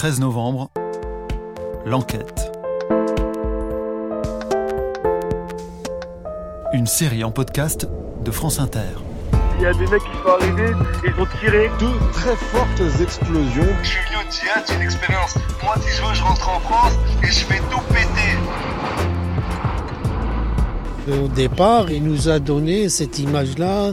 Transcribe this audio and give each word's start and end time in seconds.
13 0.00 0.20
novembre, 0.20 0.70
l'enquête. 1.84 2.50
Une 6.72 6.86
série 6.86 7.22
en 7.22 7.30
podcast 7.30 7.86
de 8.24 8.30
France 8.30 8.60
Inter. 8.60 8.96
Il 9.58 9.62
y 9.64 9.66
a 9.66 9.74
des 9.74 9.86
mecs 9.88 10.00
qui 10.00 10.16
sont 10.24 10.30
arrivés, 10.40 10.72
ils 11.04 11.20
ont 11.20 11.26
tiré. 11.38 11.70
Deux 11.78 11.98
très 12.14 12.34
fortes 12.34 12.80
explosions. 12.98 13.66
Je 13.82 13.88
suis 13.88 13.98
venu 14.06 14.16
au 14.16 14.74
une 14.74 14.80
expérience. 14.80 15.34
Moi, 15.62 15.74
si 15.82 15.90
je 15.94 16.02
veux, 16.02 16.14
je 16.14 16.22
rentre 16.22 16.48
en 16.48 16.60
France 16.60 16.94
et 17.22 17.26
je 17.26 17.44
fais 17.44 17.60
tout 17.70 17.82
péter. 17.90 18.38
Au 21.12 21.28
départ, 21.28 21.90
il 21.90 22.04
nous 22.04 22.30
a 22.30 22.38
donné 22.38 22.88
cette 22.88 23.18
image-là, 23.18 23.90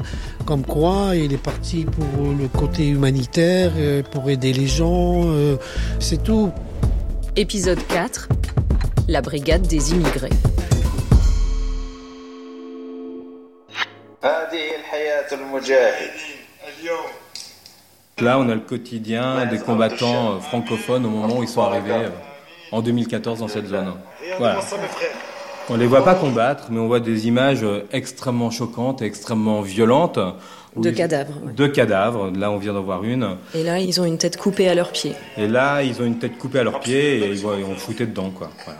comme 0.47 0.65
quoi 0.65 1.13
il 1.13 1.33
est 1.33 1.43
parti 1.43 1.83
pour 1.83 2.33
le 2.33 2.47
côté 2.47 2.87
humanitaire, 2.87 3.73
euh, 3.75 4.01
pour 4.01 4.29
aider 4.29 4.53
les 4.53 4.65
gens, 4.65 5.23
euh, 5.25 5.57
c'est 5.99 6.23
tout. 6.23 6.53
Épisode 7.35 7.85
4 7.87 8.29
La 9.09 9.21
brigade 9.21 9.63
des 9.63 9.91
immigrés. 9.91 10.29
Là, 18.19 18.39
on 18.39 18.49
a 18.49 18.55
le 18.55 18.61
quotidien 18.61 19.45
des 19.47 19.59
combattants 19.59 20.37
euh, 20.37 20.39
francophones 20.39 21.05
au 21.05 21.09
moment 21.09 21.39
où 21.39 21.43
ils 21.43 21.49
sont 21.49 21.61
arrivés 21.61 22.07
en 22.71 22.81
2014 22.81 23.39
dans 23.39 23.49
cette 23.49 23.67
zone. 23.67 23.95
Voilà. 24.39 24.61
On 25.69 25.75
les 25.75 25.85
voit 25.85 26.05
pas 26.05 26.15
combattre, 26.15 26.67
mais 26.69 26.79
on 26.79 26.87
voit 26.87 27.01
des 27.01 27.27
images 27.27 27.63
euh, 27.63 27.85
extrêmement 27.91 28.49
choquantes 28.49 29.01
et 29.01 29.05
extrêmement 29.05 29.61
violentes. 29.61 30.17
De 30.77 30.91
cadavres. 30.91 31.33
De 31.53 31.67
cadavres. 31.67 32.31
Là, 32.31 32.51
on 32.51 32.57
vient 32.57 32.71
d'en 32.71 32.83
voir 32.83 33.03
une. 33.03 33.35
Et 33.53 33.63
là, 33.63 33.77
ils 33.79 33.99
ont 33.99 34.05
une 34.05 34.17
tête 34.17 34.37
coupée 34.37 34.69
à 34.69 34.75
leurs 34.75 34.93
pieds. 34.93 35.13
Et 35.35 35.47
là, 35.47 35.83
ils 35.83 36.01
ont 36.01 36.05
une 36.05 36.19
tête 36.19 36.37
coupée 36.37 36.59
à 36.59 36.63
leurs 36.63 36.79
pieds 36.79 37.17
et 37.17 37.31
ils 37.31 37.39
vont, 37.39 37.75
fouter 37.75 38.05
dedans, 38.05 38.29
quoi. 38.29 38.49
Voilà. 38.63 38.79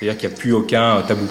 C'est-à-dire 0.00 0.18
qu'il 0.18 0.28
n'y 0.28 0.34
a 0.34 0.38
plus 0.38 0.52
aucun 0.52 0.96
euh, 0.96 1.02
tabou. 1.06 1.26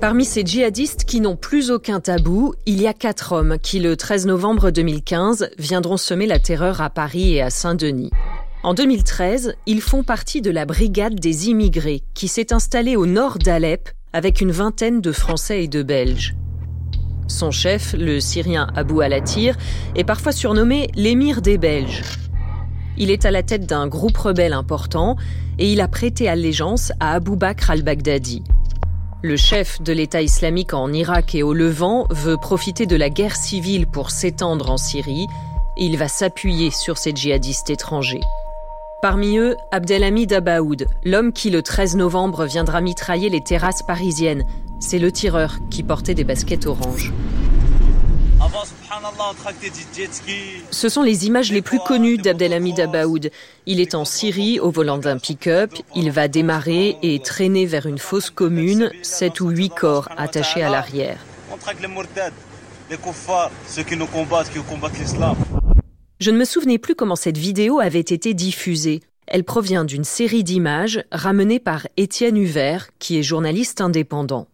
Parmi 0.00 0.24
ces 0.24 0.44
djihadistes 0.44 1.04
qui 1.04 1.20
n'ont 1.20 1.36
plus 1.36 1.70
aucun 1.70 2.00
tabou, 2.00 2.54
il 2.64 2.80
y 2.80 2.86
a 2.86 2.94
quatre 2.94 3.32
hommes 3.32 3.58
qui, 3.62 3.78
le 3.78 3.96
13 3.96 4.26
novembre 4.26 4.70
2015, 4.70 5.50
viendront 5.58 5.98
semer 5.98 6.26
la 6.26 6.38
terreur 6.38 6.80
à 6.80 6.88
Paris 6.88 7.34
et 7.34 7.42
à 7.42 7.50
Saint-Denis. 7.50 8.10
En 8.66 8.74
2013, 8.74 9.54
ils 9.66 9.80
font 9.80 10.02
partie 10.02 10.42
de 10.42 10.50
la 10.50 10.64
brigade 10.66 11.14
des 11.14 11.50
immigrés 11.50 12.02
qui 12.14 12.26
s'est 12.26 12.52
installée 12.52 12.96
au 12.96 13.06
nord 13.06 13.38
d'Alep 13.38 13.90
avec 14.12 14.40
une 14.40 14.50
vingtaine 14.50 15.00
de 15.00 15.12
Français 15.12 15.62
et 15.62 15.68
de 15.68 15.84
Belges. 15.84 16.34
Son 17.28 17.52
chef, 17.52 17.94
le 17.96 18.18
Syrien 18.18 18.66
Abou 18.74 19.02
Alatir, 19.02 19.56
est 19.94 20.02
parfois 20.02 20.32
surnommé 20.32 20.90
l'émir 20.96 21.42
des 21.42 21.58
Belges. 21.58 22.02
Il 22.98 23.12
est 23.12 23.24
à 23.24 23.30
la 23.30 23.44
tête 23.44 23.66
d'un 23.66 23.86
groupe 23.86 24.16
rebelle 24.16 24.52
important 24.52 25.14
et 25.60 25.70
il 25.70 25.80
a 25.80 25.86
prêté 25.86 26.28
allégeance 26.28 26.90
à 26.98 27.12
Abou 27.12 27.36
Bakr 27.36 27.70
al-Baghdadi. 27.70 28.42
Le 29.22 29.36
chef 29.36 29.80
de 29.80 29.92
l'État 29.92 30.22
islamique 30.22 30.74
en 30.74 30.92
Irak 30.92 31.36
et 31.36 31.44
au 31.44 31.54
Levant 31.54 32.08
veut 32.10 32.36
profiter 32.36 32.86
de 32.86 32.96
la 32.96 33.10
guerre 33.10 33.36
civile 33.36 33.86
pour 33.86 34.10
s'étendre 34.10 34.72
en 34.72 34.76
Syrie 34.76 35.28
et 35.78 35.84
il 35.84 35.96
va 35.96 36.08
s'appuyer 36.08 36.72
sur 36.72 36.98
ces 36.98 37.12
djihadistes 37.14 37.70
étrangers. 37.70 38.22
Parmi 39.08 39.38
eux, 39.38 39.56
Abdelhamid 39.70 40.32
Abaoud, 40.32 40.88
l'homme 41.04 41.32
qui 41.32 41.50
le 41.50 41.62
13 41.62 41.94
novembre 41.94 42.44
viendra 42.44 42.80
mitrailler 42.80 43.28
les 43.28 43.40
terrasses 43.40 43.84
parisiennes. 43.84 44.44
C'est 44.80 44.98
le 44.98 45.12
tireur 45.12 45.58
qui 45.70 45.84
portait 45.84 46.14
des 46.14 46.24
baskets 46.24 46.66
ski. 50.10 50.32
Ce 50.72 50.88
sont 50.88 51.02
les 51.04 51.26
images 51.26 51.52
les 51.52 51.62
plus 51.62 51.78
connues 51.78 52.18
d'Abdelhamid 52.18 52.80
Abaoud. 52.80 53.30
Il 53.66 53.78
est 53.78 53.94
en 53.94 54.04
Syrie 54.04 54.58
au 54.58 54.72
volant 54.72 54.98
d'un 54.98 55.18
pick-up, 55.18 55.72
il 55.94 56.10
va 56.10 56.26
démarrer 56.26 56.98
et 57.04 57.20
traîner 57.20 57.64
vers 57.64 57.86
une 57.86 57.98
fosse 57.98 58.30
commune, 58.30 58.90
sept 59.02 59.40
ou 59.40 59.50
huit 59.50 59.70
corps 59.70 60.08
attachés 60.16 60.64
à 60.64 60.68
l'arrière. 60.68 61.18
On 61.52 61.56
traque 61.56 61.80
les 61.80 61.86
mourtades, 61.86 62.34
les 62.90 62.96
kuffars, 62.96 63.52
ceux 63.68 63.84
qui 63.84 63.96
nous 63.96 64.06
combattent, 64.06 64.50
qui 64.50 64.58
combattent 64.58 64.98
l'islam. 64.98 65.36
Je 66.18 66.30
ne 66.30 66.38
me 66.38 66.46
souvenais 66.46 66.78
plus 66.78 66.94
comment 66.94 67.14
cette 67.14 67.36
vidéo 67.36 67.78
avait 67.78 68.00
été 68.00 68.32
diffusée. 68.32 69.00
Elle 69.26 69.44
provient 69.44 69.84
d'une 69.84 70.04
série 70.04 70.44
d'images 70.44 71.04
ramenées 71.12 71.58
par 71.58 71.86
Étienne 71.98 72.38
Huvert, 72.38 72.88
qui 72.98 73.18
est 73.18 73.22
journaliste 73.22 73.82
indépendant. 73.82 74.48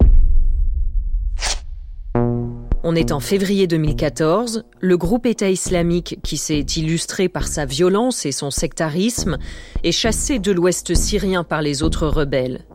On 2.82 2.96
est 2.96 3.12
en 3.12 3.20
février 3.20 3.68
2014. 3.68 4.64
Le 4.80 4.96
groupe 4.96 5.24
État 5.24 5.50
islamique, 5.50 6.18
qui 6.24 6.36
s'est 6.36 6.58
illustré 6.58 7.28
par 7.28 7.46
sa 7.46 7.64
violence 7.64 8.26
et 8.26 8.32
son 8.32 8.50
sectarisme, 8.50 9.38
est 9.84 9.92
chassé 9.92 10.40
de 10.40 10.50
l'ouest 10.50 10.96
syrien 10.96 11.44
par 11.44 11.62
les 11.62 11.84
autres 11.84 12.08
rebelles. 12.08 12.66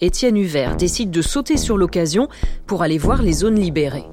Étienne 0.00 0.38
Huvert 0.38 0.76
décide 0.76 1.10
de 1.10 1.20
sauter 1.20 1.58
sur 1.58 1.76
l'occasion 1.76 2.28
pour 2.66 2.82
aller 2.82 2.96
voir 2.96 3.20
les 3.20 3.34
zones 3.34 3.60
libérées. 3.60 4.06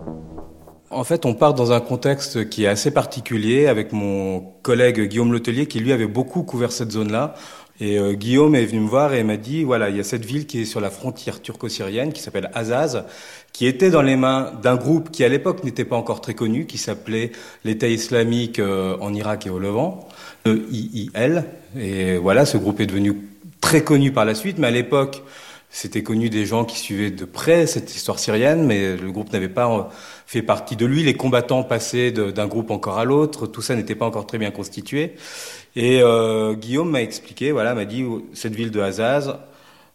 En 0.89 1.03
fait, 1.03 1.25
on 1.25 1.33
part 1.33 1.53
dans 1.53 1.73
un 1.73 1.81
contexte 1.81 2.49
qui 2.49 2.63
est 2.63 2.67
assez 2.67 2.91
particulier 2.91 3.67
avec 3.67 3.91
mon 3.91 4.39
collègue 4.61 5.01
Guillaume 5.01 5.33
Letellier 5.33 5.65
qui 5.65 5.81
lui 5.81 5.91
avait 5.91 6.07
beaucoup 6.07 6.43
couvert 6.43 6.71
cette 6.71 6.91
zone-là. 6.91 7.35
Et 7.79 7.99
euh, 7.99 8.13
Guillaume 8.13 8.55
est 8.55 8.65
venu 8.65 8.79
me 8.79 8.87
voir 8.87 9.13
et 9.13 9.23
m'a 9.23 9.35
dit 9.35 9.63
voilà, 9.63 9.89
il 9.89 9.97
y 9.97 9.99
a 9.99 10.03
cette 10.03 10.25
ville 10.25 10.47
qui 10.47 10.61
est 10.61 10.65
sur 10.65 10.79
la 10.79 10.89
frontière 10.89 11.41
turco-syrienne 11.41 12.13
qui 12.13 12.21
s'appelle 12.21 12.49
Azaz, 12.53 13.03
qui 13.51 13.67
était 13.67 13.89
dans 13.89 14.01
les 14.01 14.15
mains 14.15 14.53
d'un 14.63 14.77
groupe 14.77 15.11
qui 15.11 15.25
à 15.25 15.29
l'époque 15.29 15.63
n'était 15.65 15.85
pas 15.85 15.97
encore 15.97 16.21
très 16.21 16.33
connu, 16.33 16.65
qui 16.65 16.77
s'appelait 16.77 17.33
l'État 17.65 17.87
islamique 17.87 18.59
euh, 18.59 18.97
en 19.01 19.13
Irak 19.13 19.45
et 19.45 19.49
au 19.49 19.59
Levant, 19.59 20.07
le 20.45 20.65
IIL. 20.71 21.43
Et 21.77 22.17
voilà, 22.17 22.45
ce 22.45 22.57
groupe 22.57 22.79
est 22.79 22.87
devenu 22.87 23.13
très 23.59 23.83
connu 23.83 24.11
par 24.11 24.23
la 24.23 24.35
suite, 24.35 24.57
mais 24.57 24.67
à 24.67 24.71
l'époque, 24.71 25.21
c'était 25.69 26.01
connu 26.01 26.29
des 26.29 26.45
gens 26.45 26.65
qui 26.65 26.79
suivaient 26.79 27.11
de 27.11 27.25
près 27.25 27.67
cette 27.67 27.93
histoire 27.93 28.19
syrienne, 28.19 28.65
mais 28.65 28.95
le 28.95 29.11
groupe 29.11 29.31
n'avait 29.33 29.49
pas 29.49 29.69
euh, 29.69 29.83
fait 30.25 30.41
partie 30.41 30.75
de 30.75 30.85
lui. 30.85 31.03
Les 31.03 31.13
combattants 31.13 31.63
passaient 31.63 32.11
d'un 32.11 32.47
groupe 32.47 32.71
encore 32.71 32.97
à 32.97 33.05
l'autre. 33.05 33.47
Tout 33.47 33.61
ça 33.61 33.75
n'était 33.75 33.95
pas 33.95 34.05
encore 34.05 34.25
très 34.25 34.37
bien 34.37 34.51
constitué. 34.51 35.15
Et 35.75 36.01
euh, 36.01 36.53
Guillaume 36.53 36.89
m'a 36.89 37.01
expliqué, 37.01 37.51
voilà, 37.51 37.75
m'a 37.75 37.85
dit 37.85 38.05
cette 38.33 38.55
ville 38.55 38.71
de 38.71 38.79
Hazaz, 38.79 39.35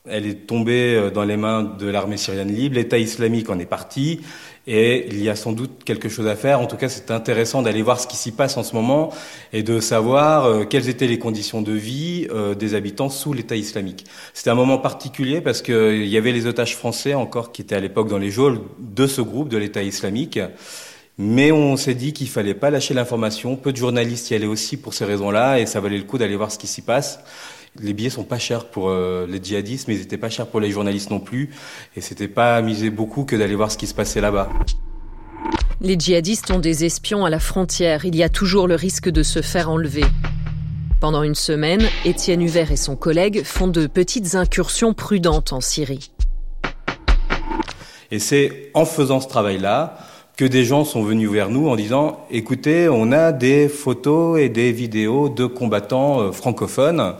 elle 0.04 0.26
est 0.26 0.46
tombée 0.46 0.94
euh, 0.96 1.10
dans 1.10 1.24
les 1.24 1.36
mains 1.36 1.62
de 1.62 1.86
l'armée 1.86 2.16
syrienne 2.16 2.52
libre. 2.52 2.74
L'État 2.74 2.98
islamique 2.98 3.48
en 3.50 3.58
est 3.58 3.66
parti. 3.66 4.20
Et 4.66 5.06
il 5.08 5.22
y 5.22 5.28
a 5.28 5.34
sans 5.34 5.52
doute 5.52 5.82
quelque 5.84 6.08
chose 6.08 6.28
à 6.28 6.36
faire. 6.36 6.60
En 6.60 6.66
tout 6.66 6.76
cas, 6.76 6.88
c'est 6.88 7.10
intéressant 7.10 7.62
d'aller 7.62 7.82
voir 7.82 7.98
ce 7.98 8.06
qui 8.06 8.16
s'y 8.16 8.30
passe 8.30 8.56
en 8.56 8.62
ce 8.62 8.74
moment 8.74 9.12
et 9.52 9.64
de 9.64 9.80
savoir 9.80 10.44
euh, 10.44 10.64
quelles 10.64 10.88
étaient 10.88 11.08
les 11.08 11.18
conditions 11.18 11.62
de 11.62 11.72
vie 11.72 12.28
euh, 12.30 12.54
des 12.54 12.74
habitants 12.74 13.08
sous 13.08 13.32
l'État 13.32 13.56
islamique. 13.56 14.04
C'était 14.34 14.50
un 14.50 14.54
moment 14.54 14.78
particulier 14.78 15.40
parce 15.40 15.62
qu'il 15.62 16.06
y 16.06 16.16
avait 16.16 16.32
les 16.32 16.46
otages 16.46 16.76
français 16.76 17.14
encore 17.14 17.50
qui 17.50 17.62
étaient 17.62 17.74
à 17.74 17.80
l'époque 17.80 18.08
dans 18.08 18.18
les 18.18 18.30
geôles 18.30 18.60
de 18.78 19.08
ce 19.08 19.20
groupe 19.20 19.48
de 19.48 19.58
l'État 19.58 19.82
islamique. 19.82 20.38
Mais 21.18 21.52
on 21.52 21.76
s'est 21.76 21.94
dit 21.94 22.12
qu'il 22.12 22.28
fallait 22.28 22.54
pas 22.54 22.70
lâcher 22.70 22.94
l'information. 22.94 23.56
Peu 23.56 23.72
de 23.72 23.76
journalistes 23.76 24.30
y 24.30 24.34
allaient 24.34 24.46
aussi 24.46 24.76
pour 24.76 24.94
ces 24.94 25.04
raisons-là 25.04 25.58
et 25.58 25.66
ça 25.66 25.80
valait 25.80 25.98
le 25.98 26.04
coup 26.04 26.18
d'aller 26.18 26.36
voir 26.36 26.52
ce 26.52 26.58
qui 26.58 26.68
s'y 26.68 26.82
passe. 26.82 27.18
Les 27.80 27.94
billets 27.94 28.10
sont 28.10 28.24
pas 28.24 28.38
chers 28.38 28.66
pour 28.66 28.90
euh, 28.90 29.26
les 29.26 29.42
djihadistes, 29.42 29.88
mais 29.88 29.94
ils 29.94 30.02
étaient 30.02 30.18
pas 30.18 30.28
chers 30.28 30.46
pour 30.46 30.60
les 30.60 30.70
journalistes 30.70 31.10
non 31.10 31.20
plus. 31.20 31.48
Et 31.96 32.02
c'était 32.02 32.28
pas 32.28 32.56
amuser 32.56 32.90
beaucoup 32.90 33.24
que 33.24 33.34
d'aller 33.34 33.54
voir 33.54 33.72
ce 33.72 33.78
qui 33.78 33.86
se 33.86 33.94
passait 33.94 34.20
là-bas. 34.20 34.50
Les 35.80 35.98
djihadistes 35.98 36.50
ont 36.50 36.58
des 36.58 36.84
espions 36.84 37.24
à 37.24 37.30
la 37.30 37.40
frontière. 37.40 38.04
Il 38.04 38.14
y 38.14 38.22
a 38.22 38.28
toujours 38.28 38.68
le 38.68 38.74
risque 38.74 39.08
de 39.08 39.22
se 39.22 39.40
faire 39.40 39.70
enlever. 39.70 40.04
Pendant 41.00 41.22
une 41.22 41.34
semaine, 41.34 41.82
Étienne 42.04 42.42
Huvert 42.42 42.70
et 42.72 42.76
son 42.76 42.94
collègue 42.94 43.42
font 43.42 43.68
de 43.68 43.86
petites 43.86 44.34
incursions 44.34 44.92
prudentes 44.92 45.54
en 45.54 45.62
Syrie. 45.62 46.12
Et 48.10 48.18
c'est 48.18 48.70
en 48.74 48.84
faisant 48.84 49.20
ce 49.20 49.28
travail-là 49.28 49.96
que 50.36 50.44
des 50.44 50.64
gens 50.64 50.84
sont 50.84 51.02
venus 51.02 51.30
vers 51.30 51.50
nous 51.50 51.68
en 51.68 51.76
disant 51.76 52.26
écoutez, 52.30 52.88
on 52.88 53.12
a 53.12 53.32
des 53.32 53.68
photos 53.68 54.40
et 54.40 54.48
des 54.48 54.72
vidéos 54.72 55.28
de 55.28 55.46
combattants 55.46 56.20
euh, 56.20 56.32
francophones. 56.32 57.14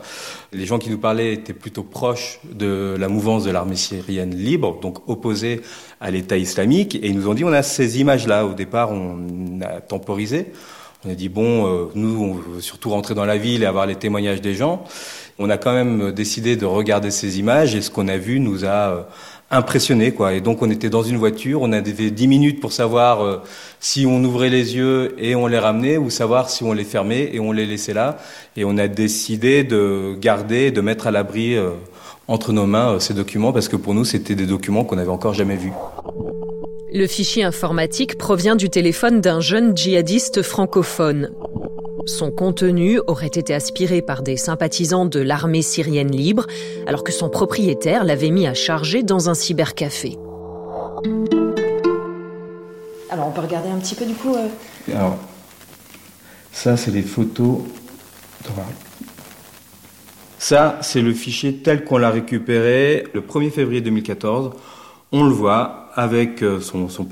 Les 0.53 0.65
gens 0.65 0.77
qui 0.77 0.89
nous 0.89 0.99
parlaient 0.99 1.33
étaient 1.33 1.53
plutôt 1.53 1.83
proches 1.83 2.39
de 2.51 2.95
la 2.99 3.09
mouvance 3.09 3.43
de 3.43 3.51
l'armée 3.51 3.75
syrienne 3.75 4.35
libre, 4.35 4.79
donc 4.79 5.09
opposée 5.09 5.61
à 5.99 6.11
l'État 6.11 6.37
islamique, 6.37 6.95
et 6.95 7.07
ils 7.07 7.15
nous 7.15 7.27
ont 7.27 7.33
dit 7.33 7.43
on 7.43 7.51
a 7.53 7.63
ces 7.63 7.99
images-là. 7.99 8.45
Au 8.45 8.53
départ, 8.53 8.91
on 8.91 9.59
a 9.61 9.81
temporisé. 9.81 10.51
On 11.05 11.11
a 11.11 11.15
dit 11.15 11.27
bon, 11.27 11.67
euh, 11.67 11.85
nous, 11.95 12.23
on 12.23 12.33
veut 12.33 12.61
surtout 12.61 12.91
rentrer 12.91 13.13
dans 13.13 13.25
la 13.25 13.37
ville 13.37 13.63
et 13.63 13.65
avoir 13.65 13.85
les 13.85 13.95
témoignages 13.95 14.41
des 14.41 14.53
gens. 14.53 14.83
On 15.39 15.49
a 15.49 15.57
quand 15.57 15.73
même 15.73 16.11
décidé 16.11 16.55
de 16.55 16.65
regarder 16.65 17.11
ces 17.11 17.39
images 17.39 17.75
et 17.75 17.81
ce 17.81 17.89
qu'on 17.89 18.07
a 18.07 18.17
vu 18.17 18.39
nous 18.39 18.63
a 18.63 18.67
euh, 18.67 19.03
impressionné 19.53 20.11
quoi. 20.11 20.33
Et 20.33 20.41
donc 20.41 20.61
on 20.61 20.69
était 20.69 20.89
dans 20.89 21.03
une 21.03 21.17
voiture, 21.17 21.61
on 21.61 21.71
avait 21.71 22.11
10 22.11 22.27
minutes 22.27 22.59
pour 22.59 22.71
savoir 22.71 23.23
euh, 23.23 23.41
si 23.79 24.05
on 24.05 24.23
ouvrait 24.23 24.49
les 24.49 24.75
yeux 24.75 25.15
et 25.17 25.35
on 25.35 25.47
les 25.47 25.59
ramenait 25.59 25.97
ou 25.97 26.09
savoir 26.09 26.49
si 26.49 26.63
on 26.63 26.73
les 26.73 26.83
fermait 26.83 27.29
et 27.33 27.39
on 27.39 27.51
les 27.51 27.65
laissait 27.65 27.93
là. 27.93 28.17
Et 28.57 28.65
on 28.65 28.77
a 28.77 28.87
décidé 28.87 29.63
de 29.63 30.15
garder, 30.19 30.71
de 30.71 30.81
mettre 30.81 31.07
à 31.07 31.11
l'abri 31.11 31.55
euh, 31.55 31.69
entre 32.27 32.51
nos 32.51 32.65
mains 32.65 32.93
euh, 32.93 32.99
ces 32.99 33.13
documents 33.13 33.53
parce 33.53 33.67
que 33.67 33.75
pour 33.75 33.93
nous 33.93 34.05
c'était 34.05 34.35
des 34.35 34.45
documents 34.47 34.83
qu'on 34.83 34.95
n'avait 34.95 35.09
encore 35.09 35.33
jamais 35.33 35.55
vus. 35.55 35.73
Le 36.93 37.07
fichier 37.07 37.43
informatique 37.43 38.17
provient 38.17 38.55
du 38.55 38.69
téléphone 38.69 39.19
d'un 39.19 39.39
jeune 39.39 39.75
djihadiste 39.75 40.41
francophone. 40.43 41.31
Son 42.05 42.31
contenu 42.31 42.99
aurait 43.07 43.27
été 43.27 43.53
aspiré 43.53 44.01
par 44.01 44.23
des 44.23 44.35
sympathisants 44.35 45.05
de 45.05 45.21
l'armée 45.21 45.61
syrienne 45.61 46.11
libre, 46.11 46.47
alors 46.85 47.03
que 47.03 47.13
son 47.13 47.29
propriétaire 47.29 48.03
l'avait 48.03 48.29
mis 48.29 48.45
à 48.45 48.53
charger 48.53 49.03
dans 49.03 49.29
un 49.29 49.33
cybercafé. 49.33 50.17
Alors 53.09 53.27
on 53.27 53.31
peut 53.31 53.41
regarder 53.41 53.69
un 53.69 53.77
petit 53.77 53.95
peu 53.95 54.05
du 54.05 54.15
coup. 54.15 54.35
euh, 54.35 54.47
Alors, 54.93 55.17
ça, 56.51 56.75
c'est 56.75 56.91
les 56.91 57.03
photos. 57.03 57.59
Ça, 60.39 60.77
c'est 60.81 61.01
le 61.01 61.13
fichier 61.13 61.55
tel 61.57 61.85
qu'on 61.85 61.97
l'a 61.97 62.09
récupéré 62.09 63.05
le 63.13 63.21
1er 63.21 63.49
février 63.49 63.79
2014. 63.81 64.51
On 65.13 65.23
le 65.23 65.31
voit 65.31 65.89
avec 65.93 66.43
euh, 66.43 66.59
son, 66.59 66.89
son 66.89 67.07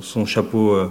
son 0.00 0.26
chapeau 0.26 0.72
euh, 0.72 0.90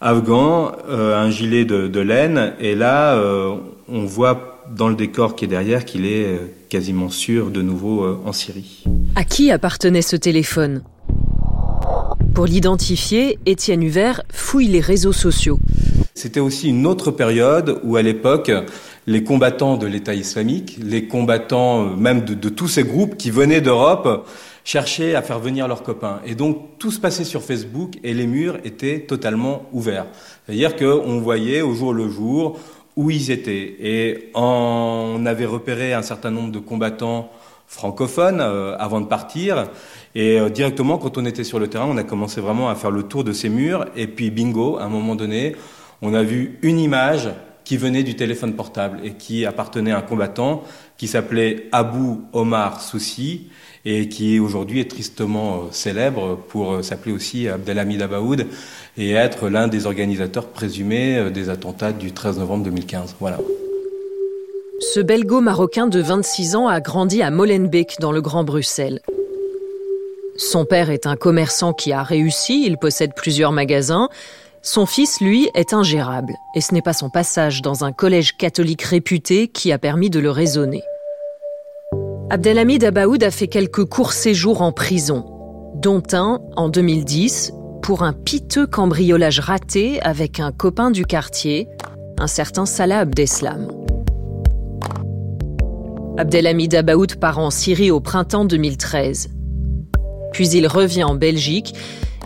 afghan, 0.00 0.72
euh, 0.88 1.16
un 1.16 1.30
gilet 1.30 1.64
de, 1.64 1.86
de 1.88 2.00
laine. 2.00 2.52
Et 2.60 2.74
là, 2.74 3.14
euh, 3.16 3.56
on 3.88 4.04
voit 4.04 4.62
dans 4.74 4.88
le 4.88 4.96
décor 4.96 5.36
qui 5.36 5.44
est 5.44 5.48
derrière 5.48 5.84
qu'il 5.84 6.06
est 6.06 6.24
euh, 6.24 6.38
quasiment 6.68 7.08
sûr 7.08 7.50
de 7.50 7.62
nouveau 7.62 8.02
euh, 8.02 8.18
en 8.24 8.32
Syrie. 8.32 8.84
À 9.14 9.24
qui 9.24 9.50
appartenait 9.50 10.02
ce 10.02 10.16
téléphone? 10.16 10.82
Pour 12.34 12.46
l'identifier, 12.46 13.38
Étienne 13.46 13.82
Huvert 13.82 14.22
fouille 14.30 14.68
les 14.68 14.80
réseaux 14.80 15.12
sociaux. 15.12 15.58
C'était 16.14 16.40
aussi 16.40 16.68
une 16.68 16.86
autre 16.86 17.10
période 17.10 17.80
où, 17.84 17.96
à 17.96 18.02
l'époque, 18.02 18.50
les 19.06 19.22
combattants 19.22 19.76
de 19.76 19.86
l'État 19.86 20.14
islamique, 20.14 20.78
les 20.82 21.06
combattants 21.06 21.96
même 21.96 22.24
de, 22.24 22.34
de 22.34 22.48
tous 22.48 22.68
ces 22.68 22.84
groupes 22.84 23.16
qui 23.16 23.30
venaient 23.30 23.60
d'Europe, 23.60 24.26
cherchaient 24.66 25.14
à 25.14 25.22
faire 25.22 25.38
venir 25.38 25.68
leurs 25.68 25.84
copains. 25.84 26.20
Et 26.26 26.34
donc, 26.34 26.76
tout 26.78 26.90
se 26.90 26.98
passait 26.98 27.24
sur 27.24 27.42
Facebook 27.42 27.92
et 28.02 28.12
les 28.12 28.26
murs 28.26 28.58
étaient 28.64 28.98
totalement 28.98 29.62
ouverts. 29.72 30.06
C'est-à-dire 30.44 30.74
qu'on 30.74 31.20
voyait 31.20 31.62
au 31.62 31.72
jour 31.72 31.94
le 31.94 32.08
jour 32.08 32.58
où 32.96 33.08
ils 33.10 33.30
étaient. 33.30 33.76
Et 33.78 34.30
on 34.34 35.24
avait 35.24 35.46
repéré 35.46 35.94
un 35.94 36.02
certain 36.02 36.32
nombre 36.32 36.50
de 36.50 36.58
combattants 36.58 37.30
francophones 37.68 38.40
euh, 38.40 38.76
avant 38.78 39.00
de 39.00 39.06
partir. 39.06 39.68
Et 40.16 40.40
euh, 40.40 40.48
directement, 40.48 40.98
quand 40.98 41.16
on 41.16 41.24
était 41.24 41.44
sur 41.44 41.60
le 41.60 41.68
terrain, 41.68 41.86
on 41.88 41.96
a 41.96 42.02
commencé 42.04 42.40
vraiment 42.40 42.68
à 42.68 42.74
faire 42.74 42.90
le 42.90 43.04
tour 43.04 43.22
de 43.22 43.32
ces 43.32 43.48
murs. 43.48 43.86
Et 43.94 44.08
puis, 44.08 44.32
bingo, 44.32 44.78
à 44.78 44.84
un 44.84 44.88
moment 44.88 45.14
donné, 45.14 45.54
on 46.02 46.12
a 46.12 46.24
vu 46.24 46.58
une 46.62 46.80
image 46.80 47.28
qui 47.66 47.76
venait 47.76 48.04
du 48.04 48.14
téléphone 48.14 48.54
portable 48.54 49.00
et 49.02 49.14
qui 49.14 49.44
appartenait 49.44 49.90
à 49.90 49.98
un 49.98 50.02
combattant 50.02 50.62
qui 50.96 51.08
s'appelait 51.08 51.66
Abou 51.72 52.22
Omar 52.32 52.80
Soussi 52.80 53.48
et 53.84 54.08
qui 54.08 54.38
aujourd'hui 54.38 54.78
est 54.78 54.88
tristement 54.88 55.54
euh, 55.54 55.58
célèbre 55.72 56.38
pour 56.48 56.74
euh, 56.74 56.82
s'appeler 56.82 57.12
aussi 57.12 57.48
Abdelhamid 57.48 58.00
Abaoud 58.00 58.46
et 58.96 59.10
être 59.10 59.48
l'un 59.48 59.66
des 59.66 59.86
organisateurs 59.86 60.46
présumés 60.46 61.18
euh, 61.18 61.30
des 61.30 61.50
attentats 61.50 61.90
du 61.92 62.12
13 62.12 62.38
novembre 62.38 62.64
2015. 62.64 63.16
Voilà. 63.18 63.38
Ce 64.78 65.00
belgo-marocain 65.00 65.88
de 65.88 66.00
26 66.00 66.54
ans 66.54 66.68
a 66.68 66.80
grandi 66.80 67.20
à 67.20 67.32
Molenbeek 67.32 67.96
dans 67.98 68.12
le 68.12 68.22
Grand 68.22 68.44
Bruxelles. 68.44 69.00
Son 70.36 70.64
père 70.64 70.90
est 70.90 71.06
un 71.06 71.16
commerçant 71.16 71.72
qui 71.72 71.92
a 71.92 72.04
réussi, 72.04 72.64
il 72.64 72.76
possède 72.76 73.12
plusieurs 73.16 73.52
magasins. 73.52 74.08
Son 74.66 74.84
fils, 74.84 75.20
lui, 75.20 75.48
est 75.54 75.74
ingérable, 75.74 76.34
et 76.56 76.60
ce 76.60 76.74
n'est 76.74 76.82
pas 76.82 76.92
son 76.92 77.08
passage 77.08 77.62
dans 77.62 77.84
un 77.84 77.92
collège 77.92 78.36
catholique 78.36 78.82
réputé 78.82 79.46
qui 79.46 79.70
a 79.70 79.78
permis 79.78 80.10
de 80.10 80.18
le 80.18 80.28
raisonner. 80.28 80.82
Abdelhamid 82.30 82.82
Abaoud 82.82 83.22
a 83.22 83.30
fait 83.30 83.46
quelques 83.46 83.84
courts 83.84 84.12
séjours 84.12 84.62
en 84.62 84.72
prison, 84.72 85.24
dont 85.76 86.02
un 86.12 86.40
en 86.56 86.68
2010 86.68 87.52
pour 87.80 88.02
un 88.02 88.12
piteux 88.12 88.66
cambriolage 88.66 89.38
raté 89.38 90.02
avec 90.02 90.40
un 90.40 90.50
copain 90.50 90.90
du 90.90 91.06
quartier, 91.06 91.68
un 92.18 92.26
certain 92.26 92.66
Salah 92.66 92.98
Abdeslam. 92.98 93.70
Abdelhamid 96.18 96.74
Abaoud 96.74 97.20
part 97.20 97.38
en 97.38 97.52
Syrie 97.52 97.92
au 97.92 98.00
printemps 98.00 98.44
2013. 98.44 99.28
Puis 100.32 100.48
il 100.48 100.66
revient 100.66 101.04
en 101.04 101.14
Belgique 101.14 101.72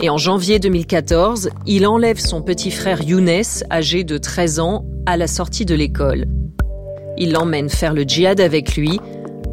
et 0.03 0.09
en 0.09 0.17
janvier 0.17 0.57
2014, 0.57 1.51
il 1.67 1.85
enlève 1.85 2.17
son 2.17 2.41
petit 2.41 2.71
frère 2.71 3.03
Younes, 3.03 3.43
âgé 3.69 4.03
de 4.03 4.17
13 4.17 4.59
ans, 4.59 4.83
à 5.05 5.15
la 5.15 5.27
sortie 5.27 5.63
de 5.63 5.75
l'école. 5.75 6.25
Il 7.19 7.33
l'emmène 7.33 7.69
faire 7.69 7.93
le 7.93 8.01
djihad 8.01 8.41
avec 8.41 8.75
lui. 8.75 8.99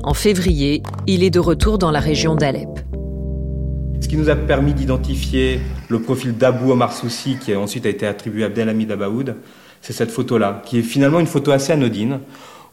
En 0.04 0.14
février, 0.14 0.82
il 1.06 1.22
est 1.22 1.28
de 1.28 1.38
retour 1.38 1.76
dans 1.76 1.90
la 1.90 2.00
région 2.00 2.34
d'Alep. 2.34 2.68
Ce 4.00 4.08
qui 4.08 4.16
nous 4.16 4.30
a 4.30 4.36
permis 4.36 4.72
d'identifier 4.72 5.60
le 5.88 6.00
profil 6.00 6.34
d'Abou 6.38 6.72
Omar 6.72 6.94
Soussi, 6.94 7.36
qui 7.38 7.52
a 7.52 7.60
ensuite 7.60 7.84
été 7.84 8.06
attribué 8.06 8.44
à 8.44 8.46
Abdelhamid 8.46 8.90
Abaoud, 8.90 9.36
c'est 9.82 9.92
cette 9.92 10.10
photo-là, 10.10 10.62
qui 10.64 10.78
est 10.78 10.82
finalement 10.82 11.20
une 11.20 11.26
photo 11.26 11.50
assez 11.50 11.74
anodine, 11.74 12.20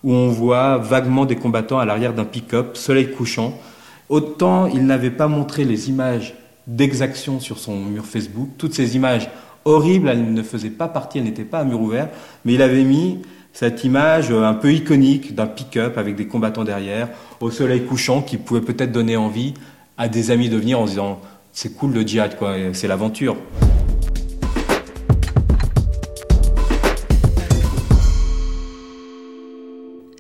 où 0.02 0.14
on 0.14 0.30
voit 0.30 0.78
vaguement 0.78 1.26
des 1.26 1.36
combattants 1.36 1.80
à 1.80 1.86
l'arrière 1.86 2.14
d'un 2.14 2.26
pick-up, 2.26 2.78
soleil 2.78 3.12
couchant. 3.12 3.60
Autant 4.08 4.68
il 4.68 4.86
n'avait 4.86 5.12
pas 5.12 5.28
montré 5.28 5.66
les 5.66 5.90
images 5.90 6.36
d'exaction 6.68 7.40
sur 7.40 7.60
son 7.60 7.78
mur 7.78 8.06
Facebook, 8.06 8.50
toutes 8.58 8.74
ces 8.74 8.96
images 8.96 9.30
horribles, 9.66 10.10
elles 10.10 10.34
ne 10.34 10.44
faisaient 10.44 10.70
pas 10.70 10.88
partie, 10.88 11.18
elles 11.18 11.24
n'étaient 11.24 11.44
pas 11.44 11.60
à 11.60 11.64
mur 11.64 11.82
ouvert, 11.82 12.10
mais 12.44 12.54
il 12.54 12.62
avait 12.62 12.84
mis 12.84 13.20
cette 13.54 13.84
image 13.84 14.32
un 14.32 14.54
peu 14.54 14.74
iconique 14.74 15.34
d'un 15.34 15.48
pick-up 15.48 15.98
avec 15.98 16.16
des 16.16 16.28
combattants 16.28 16.64
derrière, 16.64 17.10
au 17.40 17.52
soleil 17.52 17.86
couchant, 17.86 18.22
qui 18.22 18.38
pouvait 18.38 18.62
peut-être 18.62 18.92
donner 18.92 19.16
envie 19.16 19.54
à 19.98 20.08
des 20.10 20.32
amis 20.32 20.50
de 20.50 20.58
venir 20.58 20.80
en 20.80 20.86
se 20.86 20.92
disant 20.92 21.22
c'est 21.54 21.74
cool 21.74 21.94
le 21.94 22.02
djihad, 22.02 22.38
quoi, 22.38 22.56
c'est 22.74 22.88
l'aventure. 22.88 23.38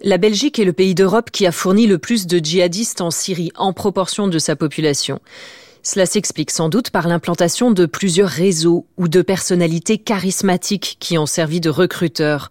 La 0.02 0.20
Belgique 0.20 0.60
est 0.60 0.66
le 0.66 0.72
pays 0.72 0.94
d'Europe 0.94 1.32
qui 1.32 1.48
a 1.48 1.52
fourni 1.52 1.88
le 1.88 1.98
plus 1.98 2.28
de 2.28 2.38
djihadistes 2.38 3.02
en 3.02 3.10
Syrie 3.10 3.52
en 3.56 3.74
proportion 3.74 4.28
de 4.28 4.38
sa 4.38 4.56
population. 4.56 5.20
Cela 5.86 6.08
s'explique 6.08 6.50
sans 6.50 6.68
doute 6.68 6.90
par 6.90 7.08
l'implantation 7.08 7.70
de 7.70 7.86
plusieurs 7.86 8.28
réseaux 8.28 8.88
ou 8.98 9.08
de 9.08 9.22
personnalités 9.22 10.00
charismatiques 10.00 10.98
qui 11.00 11.16
ont 11.20 11.28
servi 11.28 11.62
de 11.62 11.70
recruteurs. 11.70 12.50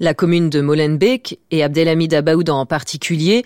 La 0.00 0.14
commune 0.14 0.48
de 0.48 0.62
Molenbeek 0.62 1.38
et 1.50 1.62
Abdelhamid 1.62 2.14
Abaoud 2.14 2.48
en 2.48 2.64
particulier 2.64 3.44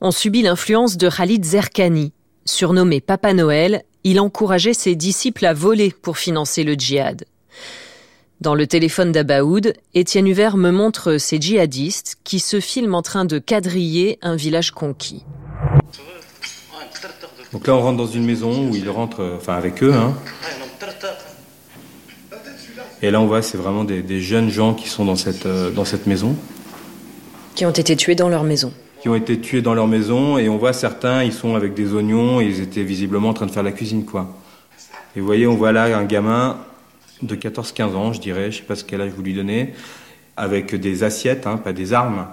ont 0.00 0.10
subi 0.10 0.42
l'influence 0.42 0.96
de 0.96 1.08
Khalid 1.08 1.44
Zerkani. 1.44 2.12
Surnommé 2.44 3.00
Papa 3.00 3.34
Noël, 3.34 3.84
il 4.02 4.18
encourageait 4.18 4.74
ses 4.74 4.96
disciples 4.96 5.46
à 5.46 5.54
voler 5.54 5.94
pour 6.02 6.18
financer 6.18 6.64
le 6.64 6.74
djihad. 6.74 7.24
Dans 8.40 8.56
le 8.56 8.66
téléphone 8.66 9.12
d'Abaoud, 9.12 9.74
Étienne 9.94 10.26
Huvert 10.26 10.56
me 10.56 10.72
montre 10.72 11.18
ces 11.18 11.40
djihadistes 11.40 12.16
qui 12.24 12.40
se 12.40 12.58
filment 12.58 12.96
en 12.96 13.02
train 13.02 13.26
de 13.26 13.38
quadriller 13.38 14.18
un 14.22 14.34
village 14.34 14.72
conquis. 14.72 15.24
Donc 17.52 17.66
là, 17.66 17.74
on 17.74 17.80
rentre 17.80 17.96
dans 17.96 18.06
une 18.06 18.24
maison 18.24 18.68
où 18.70 18.74
il 18.76 18.88
rentre, 18.90 19.20
euh, 19.20 19.36
enfin 19.36 19.54
avec 19.54 19.82
eux, 19.82 19.92
hein. 19.94 20.14
Et 23.02 23.10
là, 23.10 23.20
on 23.20 23.26
voit, 23.26 23.42
c'est 23.42 23.58
vraiment 23.58 23.84
des, 23.84 24.02
des 24.02 24.20
jeunes 24.20 24.50
gens 24.50 24.74
qui 24.74 24.88
sont 24.88 25.04
dans 25.04 25.16
cette, 25.16 25.46
euh, 25.46 25.70
dans 25.70 25.84
cette 25.84 26.06
maison, 26.06 26.34
Qui 27.54 27.66
ont 27.66 27.70
été 27.70 27.94
tués 27.96 28.14
dans 28.14 28.28
leur 28.28 28.42
maison. 28.42 28.72
qui 29.02 29.08
ont 29.08 29.14
été 29.14 29.38
tués 29.40 29.62
dans 29.62 29.74
leur 29.74 29.86
maison, 29.86 30.38
et 30.38 30.48
on 30.48 30.56
voit 30.56 30.72
certains, 30.72 31.22
ils 31.22 31.32
sont 31.32 31.54
avec 31.54 31.74
des 31.74 31.92
oignons, 31.92 32.40
et 32.40 32.46
ils 32.46 32.60
étaient 32.60 32.82
visiblement 32.82 33.28
en 33.28 33.34
train 33.34 33.46
de 33.46 33.50
faire 33.50 33.62
la 33.62 33.72
cuisine, 33.72 34.04
quoi. 34.04 34.34
Et 35.14 35.20
vous 35.20 35.26
voyez, 35.26 35.46
on 35.46 35.54
voit 35.54 35.72
là 35.72 35.84
un 35.96 36.04
gamin 36.04 36.58
de 37.22 37.34
14-15 37.36 37.94
ans, 37.94 38.12
je 38.12 38.20
dirais, 38.20 38.50
je 38.50 38.58
sais 38.58 38.62
pas 38.64 38.74
ce 38.74 38.84
quel 38.84 39.00
âge 39.00 39.12
vous 39.14 39.22
lui 39.22 39.34
donnez, 39.34 39.72
avec 40.36 40.74
des 40.74 41.04
assiettes, 41.04 41.46
hein, 41.46 41.58
pas 41.58 41.72
des 41.72 41.92
armes. 41.92 42.26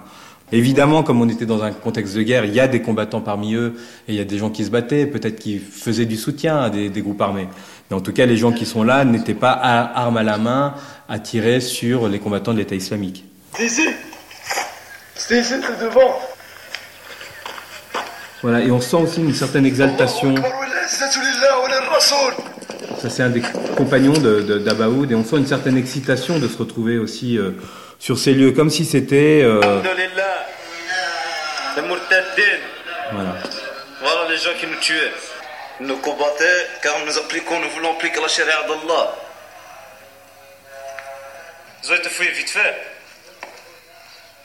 Évidemment, 0.52 1.02
comme 1.02 1.20
on 1.20 1.28
était 1.28 1.46
dans 1.46 1.62
un 1.62 1.72
contexte 1.72 2.14
de 2.14 2.22
guerre, 2.22 2.44
il 2.44 2.54
y 2.54 2.60
a 2.60 2.68
des 2.68 2.80
combattants 2.82 3.20
parmi 3.20 3.54
eux, 3.54 3.74
et 4.06 4.12
il 4.12 4.14
y 4.14 4.20
a 4.20 4.24
des 4.24 4.38
gens 4.38 4.50
qui 4.50 4.64
se 4.64 4.70
battaient, 4.70 5.06
peut-être 5.06 5.38
qui 5.38 5.58
faisaient 5.58 6.04
du 6.04 6.16
soutien 6.16 6.58
à 6.60 6.70
des, 6.70 6.90
des 6.90 7.00
groupes 7.02 7.20
armés. 7.22 7.48
Mais 7.90 7.96
en 7.96 8.00
tout 8.00 8.12
cas, 8.12 8.26
les 8.26 8.36
gens 8.36 8.52
qui 8.52 8.66
sont 8.66 8.84
là 8.84 9.04
n'étaient 9.04 9.34
pas 9.34 9.50
à, 9.52 10.02
armes 10.02 10.16
à 10.18 10.22
la 10.22 10.38
main 10.38 10.74
à 11.08 11.18
tirer 11.18 11.60
sur 11.60 12.08
les 12.08 12.18
combattants 12.18 12.52
de 12.52 12.58
l'État 12.58 12.74
islamique. 12.74 13.24
C'est 15.16 15.40
ici 15.40 15.54
c'est 15.54 15.84
devant 15.84 16.18
Voilà, 18.42 18.60
et 18.60 18.70
on 18.70 18.80
sent 18.80 18.96
aussi 18.96 19.20
une 19.22 19.34
certaine 19.34 19.64
exaltation. 19.66 20.34
Ça, 23.00 23.10
c'est 23.10 23.22
un 23.22 23.30
des 23.30 23.42
compagnons 23.76 24.12
de, 24.12 24.40
de- 24.42 24.58
d'Abaoud, 24.58 25.10
et 25.10 25.14
on 25.14 25.24
sent 25.24 25.36
une 25.38 25.46
certaine 25.46 25.76
excitation 25.76 26.38
de 26.38 26.46
se 26.48 26.56
retrouver 26.58 26.98
aussi 26.98 27.38
euh, 27.38 27.50
sur 27.98 28.18
ces 28.18 28.32
lieux, 28.32 28.52
comme 28.52 28.70
si 28.70 28.84
c'était. 28.84 29.40
euh, 29.42 29.60
Alhamdulillah 29.62 30.46
Les 31.76 31.82
Mourtaddin 31.82 32.58
voilà. 33.12 33.34
Voilà 34.00 34.30
les 34.30 34.36
gens 34.38 34.50
qui 34.58 34.66
nous 34.66 34.78
tuaient. 34.80 35.12
Nous 35.80 35.96
combattaient 35.98 36.66
car 36.82 36.94
nous 37.04 37.18
appliquons, 37.18 37.58
nous 37.60 37.70
voulons 37.70 37.92
appliquer 37.94 38.20
la 38.20 38.28
charia 38.28 38.62
d'Allah. 38.62 39.14
Ils 41.82 41.92
ont 41.92 41.94
été 41.96 42.08
fouillés 42.08 42.30
vite 42.30 42.50
fait. 42.50 42.74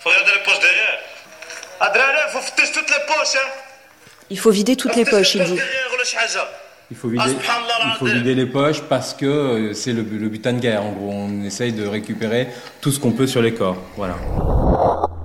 Faut 0.01 0.10
regarder 0.10 0.32
les 0.36 0.44
poches 0.44 0.60
derrière. 0.60 1.00
Adrien, 1.79 2.27
faut 2.32 2.39
foutre 2.41 2.72
toutes 2.74 2.89
les 2.89 3.06
poches, 3.08 3.36
hein 3.36 3.50
Il 4.29 4.39
faut 4.39 4.51
vider 4.51 4.75
toutes 4.75 4.96
les 4.96 5.06
poches, 5.06 5.36
il 5.36 5.44
dit. 5.44 5.60
Il 6.91 6.98
faut 6.98 7.10
vider, 7.10 8.34
les 8.34 8.46
poches 8.48 8.81
parce 8.81 9.13
que 9.13 9.25
euh, 9.25 9.74
c'est 9.74 9.93
le, 9.93 10.01
le, 10.01 10.27
butin 10.27 10.53
de 10.53 10.60
guerre. 10.60 10.84
En 10.84 10.93
gros, 10.93 11.12
on 11.12 11.43
essaye 11.43 11.72
de 11.72 11.86
récupérer 11.86 12.48
tout 12.81 12.91
ce 12.91 13.00
qu'on 13.00 13.12
peut 13.12 13.27
sur 13.27 13.41
les 13.41 13.53
corps. 13.53 13.77
Voilà. 13.96 14.17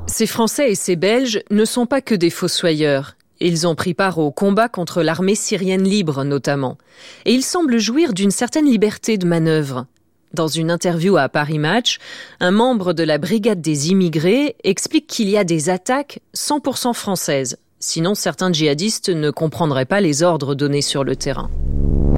Ces 0.07 0.27
Français 0.27 0.71
et 0.71 0.75
ces 0.75 0.97
Belges 0.97 1.41
ne 1.51 1.65
sont 1.65 1.87
pas 1.87 2.03
que 2.03 2.15
des 2.15 2.31
fossoyeurs. 2.31 3.17
Ils 3.41 3.67
ont 3.67 3.75
pris 3.75 3.95
part 3.95 4.19
au 4.19 4.31
combat 4.31 4.69
contre 4.69 5.03
l'armée 5.03 5.35
syrienne 5.35 5.85
libre 5.85 6.25
notamment. 6.25 6.77
Et 7.25 7.33
ils 7.33 7.43
semblent 7.43 7.79
jouir 7.79 8.13
d'une 8.13 8.31
certaine 8.31 8.67
liberté 8.67 9.17
de 9.17 9.27
manœuvre. 9.27 9.87
Dans 10.35 10.49
une 10.49 10.71
interview 10.71 11.17
à 11.17 11.29
Paris 11.29 11.59
Match, 11.59 11.99
un 12.41 12.51
membre 12.51 12.93
de 12.93 13.05
la 13.05 13.19
brigade 13.19 13.61
des 13.61 13.91
immigrés 13.91 14.57
explique 14.65 15.07
qu'il 15.07 15.31
y 15.31 15.39
a 15.39 15.45
des 15.45 15.71
attaques 15.71 16.21
100% 16.37 16.93
françaises 16.93 17.57
Sinon, 17.87 18.15
certains 18.15 18.51
djihadistes 18.51 19.11
ne 19.11 19.31
comprendraient 19.31 19.85
pas 19.85 20.01
les 20.01 20.23
ordres 20.23 20.55
donnés 20.55 20.81
sur 20.81 21.05
le 21.05 21.17
terrain. 21.17 21.51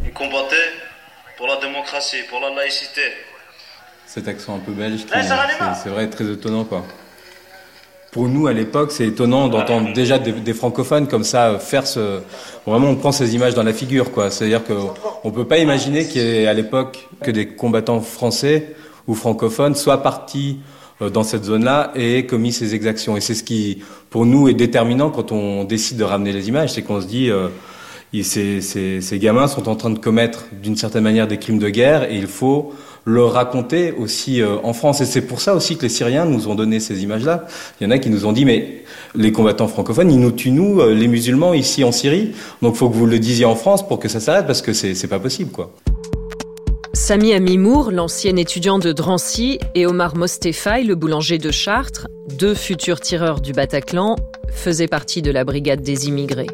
Ils 0.04 0.12
combattaient 0.12 0.70
pour 1.36 1.48
la 1.48 1.56
démocratie, 1.56 2.18
pour 2.30 2.38
la 2.38 2.54
laïcité. 2.54 3.00
Cet 4.06 4.28
accent 4.28 4.54
un 4.54 4.58
peu 4.60 4.70
belge, 4.70 5.00
c'est 5.82 5.88
vrai 5.88 6.08
très 6.08 6.24
étonnant 6.24 6.64
quoi 6.64 6.84
pour 8.12 8.28
nous 8.28 8.46
à 8.46 8.54
l'époque, 8.54 8.92
c'est 8.92 9.08
étonnant 9.08 9.48
d'entendre 9.48 9.92
déjà 9.92 10.18
des, 10.18 10.54
francophones 10.54 11.06
comme 11.06 11.24
ça 11.24 11.58
faire 11.58 11.86
ce. 11.86 12.20
Vraiment, 12.64 12.88
on 12.88 12.96
prend 12.96 13.12
ces 13.12 13.34
images 13.34 13.52
dans 13.52 13.62
la 13.62 13.74
figure, 13.74 14.10
quoi. 14.10 14.30
C'est-à-dire 14.30 14.62
qu'on 14.64 15.30
peut 15.30 15.46
pas 15.46 15.58
imaginer 15.58 16.06
qu'à 16.06 16.54
l'époque 16.54 17.08
que 17.22 17.30
des 17.30 17.48
combattants 17.48 18.00
français 18.00 18.74
ou 19.06 19.14
francophones 19.14 19.74
soient 19.74 20.02
partis 20.02 20.60
euh, 20.62 20.75
dans 21.00 21.22
cette 21.22 21.44
zone-là 21.44 21.92
et 21.94 22.26
commis 22.26 22.52
ces 22.52 22.74
exactions. 22.74 23.16
Et 23.16 23.20
c'est 23.20 23.34
ce 23.34 23.42
qui, 23.42 23.82
pour 24.10 24.26
nous, 24.26 24.48
est 24.48 24.54
déterminant 24.54 25.10
quand 25.10 25.32
on 25.32 25.64
décide 25.64 25.98
de 25.98 26.04
ramener 26.04 26.32
les 26.32 26.48
images, 26.48 26.72
c'est 26.72 26.82
qu'on 26.82 27.00
se 27.00 27.06
dit. 27.06 27.30
Euh, 27.30 27.48
ces, 28.22 28.60
ces, 28.60 29.00
ces 29.00 29.18
gamins 29.18 29.46
sont 29.46 29.68
en 29.68 29.76
train 29.76 29.90
de 29.90 29.98
commettre 29.98 30.46
d'une 30.62 30.76
certaine 30.76 31.02
manière 31.02 31.26
des 31.26 31.38
crimes 31.38 31.58
de 31.58 31.68
guerre 31.68 32.10
et 32.10 32.16
il 32.16 32.26
faut 32.26 32.72
le 33.04 33.24
raconter 33.24 33.92
aussi 33.92 34.40
euh, 34.42 34.56
en 34.62 34.72
France. 34.72 35.00
Et 35.00 35.06
c'est 35.06 35.22
pour 35.22 35.40
ça 35.40 35.54
aussi 35.54 35.76
que 35.76 35.82
les 35.82 35.88
Syriens 35.88 36.24
nous 36.24 36.48
ont 36.48 36.54
donné 36.54 36.80
ces 36.80 37.02
images-là. 37.02 37.46
Il 37.80 37.84
y 37.84 37.86
en 37.86 37.90
a 37.90 37.98
qui 37.98 38.10
nous 38.10 38.26
ont 38.26 38.32
dit, 38.32 38.44
mais 38.44 38.82
les 39.14 39.32
combattants 39.32 39.68
francophones, 39.68 40.10
ils 40.10 40.20
nous 40.20 40.32
tuent, 40.32 40.50
nous, 40.50 40.80
euh, 40.80 40.94
les 40.94 41.08
musulmans, 41.08 41.54
ici 41.54 41.84
en 41.84 41.92
Syrie. 41.92 42.32
Donc 42.62 42.74
faut 42.74 42.88
que 42.90 42.96
vous 42.96 43.06
le 43.06 43.18
disiez 43.18 43.44
en 43.44 43.54
France 43.54 43.86
pour 43.86 43.98
que 43.98 44.08
ça 44.08 44.20
s'arrête, 44.20 44.46
parce 44.46 44.62
que 44.62 44.72
c'est 44.72 45.08
pas 45.08 45.20
possible, 45.20 45.50
quoi. 45.50 45.72
Sami 46.96 47.34
Amimour, 47.34 47.90
l'ancien 47.90 48.36
étudiant 48.36 48.78
de 48.78 48.90
Drancy, 48.90 49.58
et 49.74 49.84
Omar 49.84 50.16
Mostefai, 50.16 50.82
le 50.82 50.94
boulanger 50.94 51.36
de 51.36 51.50
Chartres, 51.50 52.08
deux 52.38 52.54
futurs 52.54 53.00
tireurs 53.00 53.42
du 53.42 53.52
Bataclan, 53.52 54.16
faisaient 54.48 54.88
partie 54.88 55.20
de 55.20 55.30
la 55.30 55.44
brigade 55.44 55.82
des 55.82 56.08
immigrés. 56.08 56.48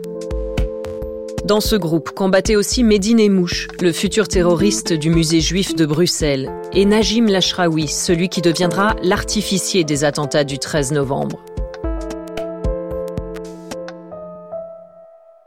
Dans 1.44 1.60
ce 1.60 1.76
groupe 1.76 2.10
combattait 2.10 2.56
aussi 2.56 2.82
Medine 2.82 3.32
Mouche, 3.32 3.68
le 3.80 3.92
futur 3.92 4.26
terroriste 4.26 4.92
du 4.92 5.10
musée 5.10 5.40
juif 5.40 5.76
de 5.76 5.86
Bruxelles, 5.86 6.50
et 6.72 6.86
Najim 6.86 7.26
Lashraoui, 7.26 7.86
celui 7.86 8.28
qui 8.28 8.42
deviendra 8.42 8.96
l'artificier 9.04 9.84
des 9.84 10.02
attentats 10.02 10.44
du 10.44 10.58
13 10.58 10.90
novembre. 10.90 11.38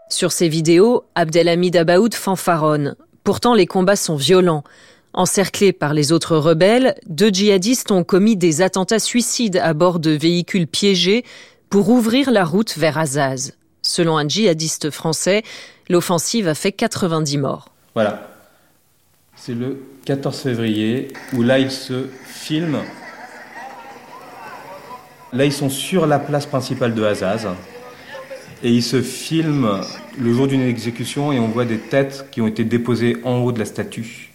Sur 0.10 0.32
ces 0.32 0.48
vidéos, 0.48 1.04
Abdelhamid 1.16 1.76
Abaoud 1.76 2.14
fanfaronne. 2.14 2.96
Pourtant, 3.26 3.56
les 3.56 3.66
combats 3.66 3.96
sont 3.96 4.16
violents. 4.16 4.64
Encerclés 5.12 5.74
par 5.74 5.96
les 5.96 6.12
autres 6.12 6.38
rebelles, 6.38 6.94
deux 7.08 7.30
djihadistes 7.30 7.90
ont 7.90 8.04
commis 8.04 8.38
des 8.38 8.62
attentats 8.62 9.00
suicides 9.00 9.58
à 9.58 9.74
bord 9.74 10.00
de 10.00 10.12
véhicules 10.12 10.68
piégés 10.68 11.26
pour 11.72 11.90
ouvrir 11.90 12.30
la 12.30 12.46
route 12.46 12.78
vers 12.78 13.00
Azaz. 13.00 13.54
Selon 13.82 14.18
un 14.18 14.28
djihadiste 14.28 14.92
français, 14.92 15.42
l'offensive 15.90 16.48
a 16.48 16.54
fait 16.54 16.72
90 16.72 17.40
morts. 17.40 17.70
Voilà. 17.96 18.30
C'est 19.36 19.56
le 19.56 19.84
14 20.06 20.42
février 20.42 21.08
où 21.34 21.42
là 21.42 21.58
ils 21.58 21.72
se 21.72 22.06
filment. 22.28 22.84
Là 25.34 25.46
ils 25.46 25.54
sont 25.54 25.70
sur 25.70 26.06
la 26.06 26.20
place 26.20 26.46
principale 26.46 26.94
de 26.94 27.04
Hazaz 27.04 27.48
et 28.64 28.70
ils 28.70 28.84
se 28.84 29.02
filment 29.02 29.82
le 30.18 30.34
jour 30.34 30.48
d'une 30.48 30.62
exécution 30.62 31.32
et 31.32 31.40
on 31.40 31.48
voit 31.48 31.66
des 31.66 31.78
têtes 31.78 32.28
qui 32.32 32.42
ont 32.42 32.48
été 32.48 32.64
déposées 32.64 33.18
en 33.24 33.38
haut 33.38 33.52
de 33.52 33.60
la 33.60 33.66
statue. 33.66 34.32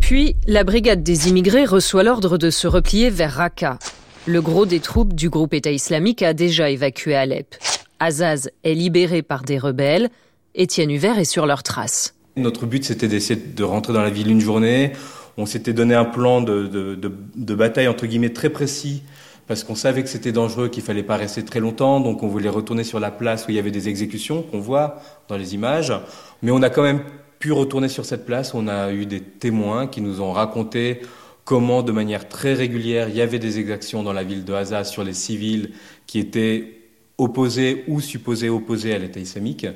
Puis, 0.00 0.34
la 0.46 0.64
brigade 0.64 1.02
des 1.02 1.28
immigrés 1.28 1.64
reçoit 1.64 2.02
l'ordre 2.02 2.36
de 2.36 2.50
se 2.50 2.66
replier 2.66 3.10
vers 3.10 3.34
Raqqa. 3.34 3.78
Le 4.26 4.42
gros 4.42 4.66
des 4.66 4.80
troupes 4.80 5.14
du 5.14 5.30
groupe 5.30 5.54
État 5.54 5.70
islamique 5.70 6.22
a 6.22 6.34
déjà 6.34 6.68
évacué 6.68 7.14
Alep. 7.14 7.54
Azaz 8.00 8.50
est 8.64 8.74
libéré 8.74 9.22
par 9.22 9.42
des 9.42 9.58
rebelles. 9.58 10.08
Étienne 10.54 10.90
Huvert 10.90 11.18
est 11.18 11.24
sur 11.24 11.46
leurs 11.46 11.62
traces. 11.62 12.14
Notre 12.36 12.66
but, 12.66 12.84
c'était 12.84 13.08
d'essayer 13.08 13.40
de 13.40 13.62
rentrer 13.62 13.92
dans 13.92 14.02
la 14.02 14.10
ville 14.10 14.30
une 14.30 14.40
journée. 14.40 14.92
On 15.36 15.46
s'était 15.46 15.72
donné 15.72 15.94
un 15.94 16.04
plan 16.04 16.40
de, 16.40 17.54
bataille, 17.54 17.88
entre 17.88 18.06
guillemets, 18.06 18.32
très 18.32 18.50
précis, 18.50 19.02
parce 19.50 19.64
qu'on 19.64 19.74
savait 19.74 20.04
que 20.04 20.08
c'était 20.08 20.30
dangereux, 20.30 20.68
qu'il 20.68 20.84
fallait 20.84 21.02
pas 21.02 21.16
rester 21.16 21.44
très 21.44 21.58
longtemps. 21.58 21.98
Donc 21.98 22.22
on 22.22 22.28
voulait 22.28 22.48
retourner 22.48 22.84
sur 22.84 23.00
la 23.00 23.10
place 23.10 23.48
où 23.48 23.50
il 23.50 23.56
y 23.56 23.58
avait 23.58 23.72
des 23.72 23.88
exécutions, 23.88 24.42
qu'on 24.42 24.60
voit 24.60 25.02
dans 25.26 25.36
les 25.36 25.56
images. 25.56 25.92
Mais 26.40 26.52
on 26.52 26.62
a 26.62 26.70
quand 26.70 26.84
même 26.84 27.00
pu 27.40 27.50
retourner 27.50 27.88
sur 27.88 28.04
cette 28.04 28.24
place. 28.24 28.54
On 28.54 28.68
a 28.68 28.92
eu 28.92 29.06
des 29.06 29.20
témoins 29.20 29.88
qui 29.88 30.02
nous 30.02 30.20
ont 30.20 30.30
raconté 30.30 31.00
comment, 31.44 31.82
de 31.82 31.90
manière 31.90 32.28
très 32.28 32.54
régulière, 32.54 33.08
il 33.08 33.16
y 33.16 33.20
avait 33.20 33.40
des 33.40 33.58
exactions 33.58 34.04
dans 34.04 34.12
la 34.12 34.22
ville 34.22 34.44
de 34.44 34.52
Hazaz 34.52 34.88
sur 34.88 35.02
les 35.02 35.14
civils 35.14 35.72
qui 36.06 36.20
étaient 36.20 36.78
opposés 37.18 37.82
ou 37.88 38.00
supposés 38.00 38.50
opposés 38.50 38.94
à 38.94 38.98
l'État 38.98 39.18
islamique, 39.18 39.66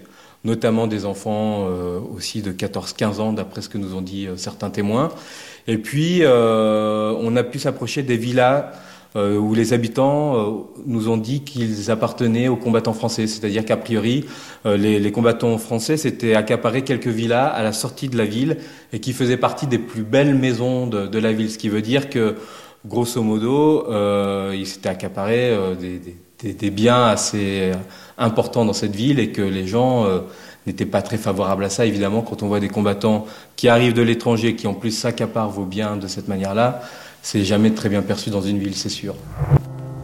notamment 0.45 0.87
des 0.87 1.05
enfants 1.05 1.67
euh, 1.69 1.99
aussi 2.17 2.43
de 2.43 2.53
14-15 2.53 3.21
ans, 3.21 3.33
d'après 3.33 3.61
ce 3.61 3.69
que 3.69 3.79
nous 3.79 3.97
ont 3.97 4.03
dit 4.03 4.29
euh, 4.29 4.37
certains 4.37 4.71
témoins. 4.71 5.09
Et 5.67 5.79
puis, 5.79 6.21
euh, 6.23 7.13
on 7.19 7.35
a 7.35 7.43
pu 7.43 7.59
s'approcher 7.59 8.05
des 8.05 8.17
villas 8.17 8.71
où 9.17 9.55
les 9.55 9.73
habitants 9.73 10.67
nous 10.87 11.09
ont 11.09 11.17
dit 11.17 11.43
qu'ils 11.43 11.91
appartenaient 11.91 12.49
aux 12.49 12.57
combattants 12.57 12.95
français, 12.95 13.29
c'est-à-dire 13.29 13.65
qu'a 13.65 13.77
priori, 13.77 14.25
les, 14.65 15.13
combattants 15.13 15.57
français 15.59 15.97
s'étaient 15.97 16.35
accaparés 16.35 16.83
quelques 16.83 17.07
villas 17.07 17.53
à 17.55 17.63
la 17.63 17.73
sortie 17.73 18.09
de 18.09 18.19
la 18.19 18.25
ville 18.25 18.57
et 18.93 18.99
qui 18.99 19.13
faisaient 19.13 19.37
partie 19.37 19.69
des 19.69 19.79
plus 19.79 20.03
belles 20.03 20.35
maisons 20.35 20.89
de, 20.89 21.19
la 21.19 21.33
ville, 21.33 21.49
ce 21.49 21.59
qui 21.59 21.69
veut 21.69 21.83
dire 21.83 22.11
que, 22.11 22.35
grosso 22.87 23.23
modo, 23.23 23.87
ils 24.53 24.67
s'étaient 24.67 24.89
accaparés 24.89 25.57
des 25.81 26.01
des, 26.53 26.71
biens 26.71 27.07
assez 27.07 27.73
importants 28.19 28.65
dans 28.65 28.73
cette 28.73 28.95
ville 28.95 29.19
et 29.19 29.31
que 29.31 29.43
les 29.43 29.67
gens 29.67 30.05
euh, 30.05 30.21
n'étaient 30.67 30.87
pas 30.87 31.03
très 31.03 31.17
favorables 31.17 31.65
à 31.65 31.71
ça. 31.71 31.87
Évidemment, 31.87 32.23
quand 32.23 32.43
on 32.43 32.49
voit 32.49 32.61
des 32.61 32.69
combattants 32.69 33.27
qui 33.57 33.69
arrivent 33.69 33.95
de 33.95 34.03
l'étranger, 34.03 34.55
qui 34.55 34.67
en 34.67 34.75
plus 34.75 34.91
s'accaparent 34.91 35.51
vos 35.51 35.65
biens 35.65 35.97
de 35.97 36.07
cette 36.07 36.29
manière-là, 36.29 36.83
c'est 37.25 37.43
jamais 37.43 37.73
très 37.73 37.89
bien 37.89 38.03
perçu 38.03 38.31
dans 38.31 38.43
une 38.43 38.59
ville, 38.59 38.77
c'est 38.77 38.91
sûr. 38.91 39.17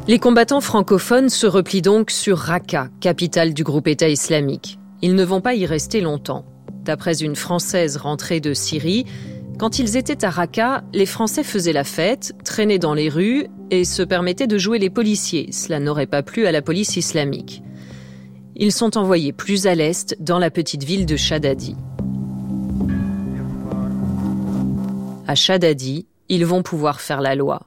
Les 0.09 0.19
combattants 0.19 0.63
francophones 0.63 1.29
se 1.29 1.47
replient 1.47 1.83
donc 1.83 2.11
sur 2.11 2.39
Raqqa, 2.39 2.89
capitale 3.01 3.53
du 3.53 3.63
groupe 3.63 3.87
État 3.87 4.09
islamique. 4.09 4.79
Ils 5.03 5.15
ne 5.15 5.25
vont 5.25 5.43
pas 5.43 5.55
y 5.55 5.67
rester 5.67 6.01
longtemps. 6.01 6.47
D'après 6.83 7.23
une 7.23 7.37
Française 7.37 7.99
rentrée 7.99 8.41
de 8.41 8.55
Syrie, 8.55 9.05
quand 9.59 9.79
ils 9.79 9.99
étaient 9.99 10.25
à 10.25 10.31
Raqqa, 10.31 10.83
les 10.95 11.05
Français 11.05 11.45
faisaient 11.45 11.75
la 11.75 11.85
fête, 11.85 12.33
traînaient 12.43 12.79
dans 12.79 12.95
les 12.95 13.11
rues 13.11 13.49
et 13.71 13.85
se 13.85 14.03
permettaient 14.03 14.47
de 14.47 14.57
jouer 14.57 14.79
les 14.79 14.91
policiers. 14.91 15.53
Cela 15.53 15.79
n'aurait 15.79 16.07
pas 16.07 16.23
plu 16.23 16.47
à 16.47 16.53
la 16.53 16.63
police 16.63 16.97
islamique. 16.97 17.63
Ils 18.57 18.73
sont 18.73 18.97
envoyés 18.97 19.35
plus 19.35 19.67
à 19.67 19.75
l'est, 19.75 20.17
dans 20.21 20.39
la 20.39 20.51
petite 20.51 20.85
ville 20.85 21.05
de 21.05 21.17
Shadadi. 21.17 21.77
À 25.27 25.35
Shadadi, 25.35 26.07
ils 26.31 26.47
vont 26.47 26.63
pouvoir 26.63 27.03
faire 27.03 27.21
la 27.21 27.35
loi. 27.35 27.61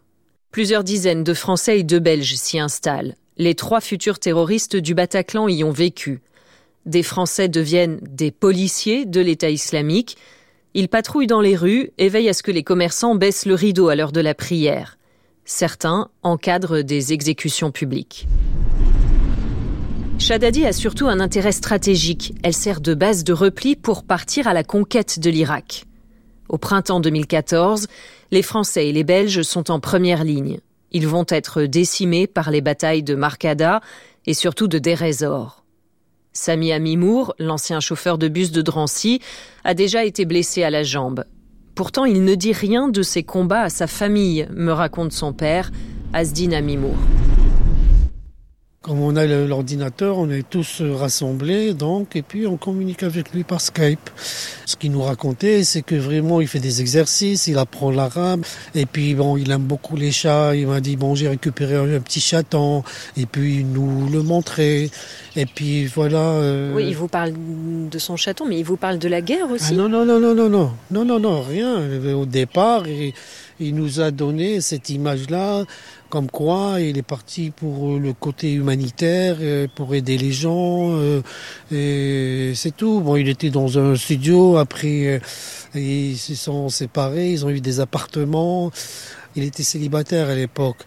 Plusieurs 0.49 0.83
dizaines 0.83 1.23
de 1.23 1.35
Français 1.35 1.81
et 1.81 1.83
de 1.83 1.99
Belges 1.99 2.35
s'y 2.35 2.57
installent. 2.57 3.15
Les 3.37 3.53
trois 3.53 3.81
futurs 3.81 4.17
terroristes 4.17 4.75
du 4.75 4.95
Bataclan 4.95 5.47
y 5.47 5.63
ont 5.63 5.71
vécu. 5.71 6.21
Des 6.87 7.03
Français 7.03 7.47
deviennent 7.47 7.99
des 8.01 8.31
policiers 8.31 9.05
de 9.05 9.21
l'État 9.21 9.51
islamique 9.51 10.17
ils 10.75 10.89
patrouillent 10.89 11.27
dans 11.27 11.41
les 11.41 11.55
rues 11.55 11.91
et 11.99 12.09
veillent 12.09 12.29
à 12.29 12.33
ce 12.33 12.41
que 12.41 12.51
les 12.51 12.63
commerçants 12.63 13.15
baissent 13.15 13.45
le 13.45 13.53
rideau 13.53 13.89
à 13.89 13.95
l'heure 13.95 14.11
de 14.11 14.21
la 14.21 14.33
prière. 14.33 14.97
Certains 15.45 16.09
encadrent 16.23 16.81
des 16.81 17.13
exécutions 17.13 17.71
publiques. 17.71 18.27
Shadadi 20.17 20.65
a 20.65 20.73
surtout 20.73 21.07
un 21.07 21.19
intérêt 21.19 21.51
stratégique. 21.51 22.33
Elle 22.43 22.53
sert 22.53 22.81
de 22.81 22.93
base 22.93 23.23
de 23.23 23.33
repli 23.33 23.75
pour 23.75 24.03
partir 24.03 24.47
à 24.47 24.53
la 24.53 24.63
conquête 24.63 25.19
de 25.19 25.29
l'Irak. 25.29 25.85
Au 26.49 26.57
printemps 26.57 26.99
2014, 26.99 27.87
les 28.31 28.41
Français 28.41 28.89
et 28.89 28.91
les 28.91 29.03
Belges 29.03 29.41
sont 29.41 29.71
en 29.71 29.79
première 29.79 30.23
ligne. 30.23 30.59
Ils 30.91 31.07
vont 31.07 31.25
être 31.29 31.63
décimés 31.63 32.27
par 32.27 32.51
les 32.51 32.61
batailles 32.61 33.03
de 33.03 33.15
Marcada 33.15 33.81
et 34.25 34.33
surtout 34.33 34.67
de 34.67 34.77
Derezor. 34.77 35.63
Sami 36.33 36.71
Amimour, 36.71 37.35
l'ancien 37.39 37.79
chauffeur 37.79 38.17
de 38.17 38.27
bus 38.27 38.51
de 38.51 38.61
Drancy, 38.61 39.19
a 39.63 39.73
déjà 39.73 40.03
été 40.03 40.25
blessé 40.25 40.63
à 40.63 40.69
la 40.69 40.83
jambe. 40.83 41.25
Pourtant, 41.75 42.05
il 42.05 42.23
ne 42.23 42.35
dit 42.35 42.53
rien 42.53 42.87
de 42.87 43.01
ses 43.01 43.23
combats 43.23 43.61
à 43.61 43.69
sa 43.69 43.87
famille, 43.87 44.47
me 44.51 44.71
raconte 44.71 45.11
son 45.11 45.33
père, 45.33 45.71
Asdin 46.13 46.51
Amimour. 46.51 46.95
Comme 48.83 48.99
on 48.99 49.15
a 49.15 49.25
l'ordinateur, 49.25 50.17
on 50.17 50.29
est 50.29 50.43
tous 50.47 50.81
rassemblés, 50.81 51.73
donc, 51.73 52.17
et 52.17 52.21
puis 52.21 52.45
on 52.45 52.57
communique 52.57 53.03
avec 53.03 53.31
lui 53.31 53.45
par 53.45 53.61
Skype. 53.61 54.09
Ce 54.65 54.75
qu'il 54.75 54.91
nous 54.91 55.01
racontait, 55.01 55.63
c'est 55.63 55.81
que 55.81 55.95
vraiment, 55.95 56.41
il 56.41 56.49
fait 56.49 56.59
des 56.59 56.81
exercices, 56.81 57.47
il 57.47 57.57
apprend 57.57 57.91
l'arabe, 57.91 58.41
et 58.75 58.85
puis 58.85 59.15
bon, 59.15 59.37
il 59.37 59.49
aime 59.51 59.61
beaucoup 59.61 59.95
les 59.95 60.11
chats. 60.11 60.53
Il 60.53 60.67
m'a 60.67 60.81
dit 60.81 60.97
bon, 60.97 61.15
j'ai 61.15 61.29
récupéré 61.29 61.77
un 61.77 62.01
petit 62.01 62.19
chaton, 62.19 62.83
et 63.15 63.25
puis 63.25 63.59
il 63.59 63.71
nous 63.71 64.09
le 64.09 64.21
montrait, 64.21 64.89
et 65.37 65.45
puis 65.45 65.85
voilà. 65.85 66.17
Euh, 66.17 66.73
oui, 66.75 66.87
il 66.89 66.95
vous 66.97 67.07
parle 67.07 67.31
de 67.89 67.99
son 67.99 68.17
chaton, 68.17 68.45
mais 68.45 68.59
il 68.59 68.65
vous 68.65 68.75
parle 68.75 68.99
de 68.99 69.07
la 69.07 69.21
guerre 69.21 69.49
aussi. 69.49 69.67
Ah 69.69 69.75
non, 69.75 69.87
non, 69.87 70.03
non, 70.03 70.19
non, 70.19 70.35
non, 70.35 70.49
non, 70.49 70.71
non, 70.91 71.05
non, 71.05 71.19
non, 71.21 71.41
rien. 71.41 71.79
Au 72.13 72.25
départ, 72.25 72.85
il, 72.85 73.13
il 73.61 73.75
nous 73.75 74.01
a 74.01 74.11
donné 74.11 74.59
cette 74.59 74.89
image-là 74.89 75.63
comme 76.13 76.29
quoi 76.29 76.79
il 76.79 76.99
est 76.99 77.01
parti 77.01 77.49
pour 77.49 77.89
euh, 77.89 77.97
le 77.97 78.13
côté 78.13 78.53
humanitaire, 78.53 79.37
euh, 79.41 79.67
pour 79.75 79.95
aider 79.95 80.15
les 80.15 80.31
gens, 80.31 80.91
euh, 80.91 81.23
et 81.71 82.53
c'est 82.53 82.77
tout. 82.77 83.01
Bon, 83.01 83.15
il 83.15 83.29
était 83.29 83.49
dans 83.49 83.79
un 83.79 83.95
studio, 83.95 84.57
après 84.57 85.19
ils 85.73 86.15
se 86.15 86.35
sont 86.35 86.69
séparés, 86.69 87.31
ils 87.31 87.47
ont 87.47 87.49
eu 87.49 87.61
des 87.61 87.79
appartements. 87.79 88.71
Il 89.35 89.41
était 89.41 89.63
célibataire 89.63 90.29
à 90.29 90.35
l'époque. 90.35 90.77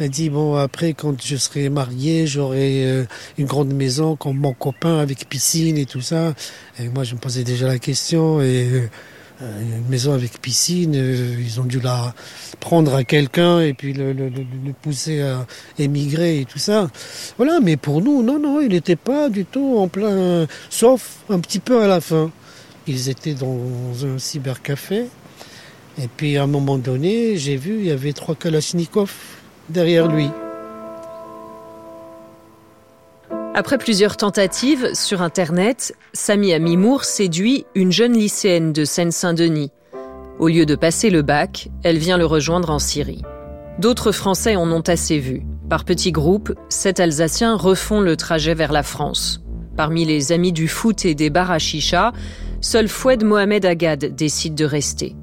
Il 0.00 0.06
a 0.06 0.08
dit 0.08 0.28
bon 0.28 0.56
après 0.56 0.92
quand 0.94 1.22
je 1.22 1.36
serai 1.36 1.68
marié, 1.68 2.26
j'aurai 2.26 3.06
une 3.38 3.46
grande 3.46 3.72
maison 3.72 4.16
comme 4.16 4.38
mon 4.38 4.54
copain 4.54 4.98
avec 4.98 5.28
piscine 5.28 5.78
et 5.78 5.86
tout 5.86 6.00
ça. 6.00 6.34
Et 6.80 6.88
moi 6.88 7.04
je 7.04 7.14
me 7.14 7.20
posais 7.20 7.44
déjà 7.44 7.68
la 7.68 7.78
question 7.78 8.40
et 8.42 8.90
une 9.40 9.88
maison 9.88 10.12
avec 10.12 10.40
piscine, 10.40 10.94
euh, 10.94 11.36
ils 11.40 11.60
ont 11.60 11.64
dû 11.64 11.80
la 11.80 12.14
prendre 12.60 12.94
à 12.94 13.04
quelqu'un 13.04 13.60
et 13.60 13.74
puis 13.74 13.92
le, 13.92 14.30
pousser 14.82 15.22
à 15.22 15.46
émigrer 15.78 16.40
et 16.40 16.44
tout 16.44 16.58
ça. 16.58 16.88
Voilà, 17.36 17.58
mais 17.60 17.76
pour 17.76 18.00
nous, 18.00 18.22
non, 18.22 18.38
non, 18.38 18.60
il 18.60 18.68
n'était 18.68 18.96
pas 18.96 19.28
du 19.28 19.44
tout 19.44 19.76
en 19.78 19.88
plein, 19.88 20.46
sauf 20.70 21.18
un 21.28 21.40
petit 21.40 21.58
peu 21.58 21.82
à 21.82 21.86
la 21.86 22.00
fin. 22.00 22.30
Ils 22.86 23.08
étaient 23.08 23.34
dans 23.34 24.04
un 24.04 24.18
cybercafé 24.18 25.06
et 25.98 26.08
puis 26.08 26.36
à 26.36 26.42
un 26.44 26.46
moment 26.46 26.78
donné, 26.78 27.36
j'ai 27.36 27.56
vu, 27.56 27.78
il 27.78 27.86
y 27.86 27.90
avait 27.90 28.12
trois 28.12 28.34
Kalachnikov 28.34 29.12
derrière 29.68 30.08
lui. 30.08 30.28
Après 33.56 33.78
plusieurs 33.78 34.16
tentatives 34.16 34.94
sur 34.94 35.22
Internet, 35.22 35.94
Sami 36.12 36.52
Amimour 36.52 37.04
séduit 37.04 37.66
une 37.76 37.92
jeune 37.92 38.14
lycéenne 38.14 38.72
de 38.72 38.84
Seine-Saint-Denis. 38.84 39.70
Au 40.40 40.48
lieu 40.48 40.66
de 40.66 40.74
passer 40.74 41.08
le 41.08 41.22
bac, 41.22 41.68
elle 41.84 41.98
vient 41.98 42.18
le 42.18 42.26
rejoindre 42.26 42.70
en 42.70 42.80
Syrie. 42.80 43.22
D'autres 43.78 44.10
Français 44.10 44.56
en 44.56 44.72
ont 44.72 44.80
assez 44.80 45.20
vu. 45.20 45.44
Par 45.70 45.84
petits 45.84 46.10
groupes, 46.10 46.52
sept 46.68 46.98
Alsaciens 46.98 47.54
refont 47.54 48.00
le 48.00 48.16
trajet 48.16 48.54
vers 48.54 48.72
la 48.72 48.82
France. 48.82 49.40
Parmi 49.76 50.04
les 50.04 50.32
amis 50.32 50.52
du 50.52 50.66
foot 50.66 51.04
et 51.04 51.14
des 51.14 51.30
bars 51.30 51.52
à 51.52 51.60
chicha, 51.60 52.12
seul 52.60 52.88
Foued 52.88 53.22
Mohamed 53.22 53.64
Agad 53.66 54.16
décide 54.16 54.56
de 54.56 54.64
rester. 54.64 55.14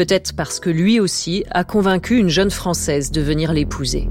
Peut-être 0.00 0.34
parce 0.34 0.60
que 0.60 0.70
lui 0.70 0.98
aussi 0.98 1.44
a 1.50 1.62
convaincu 1.62 2.16
une 2.16 2.30
jeune 2.30 2.50
Française 2.50 3.10
de 3.10 3.20
venir 3.20 3.52
l'épouser. 3.52 4.08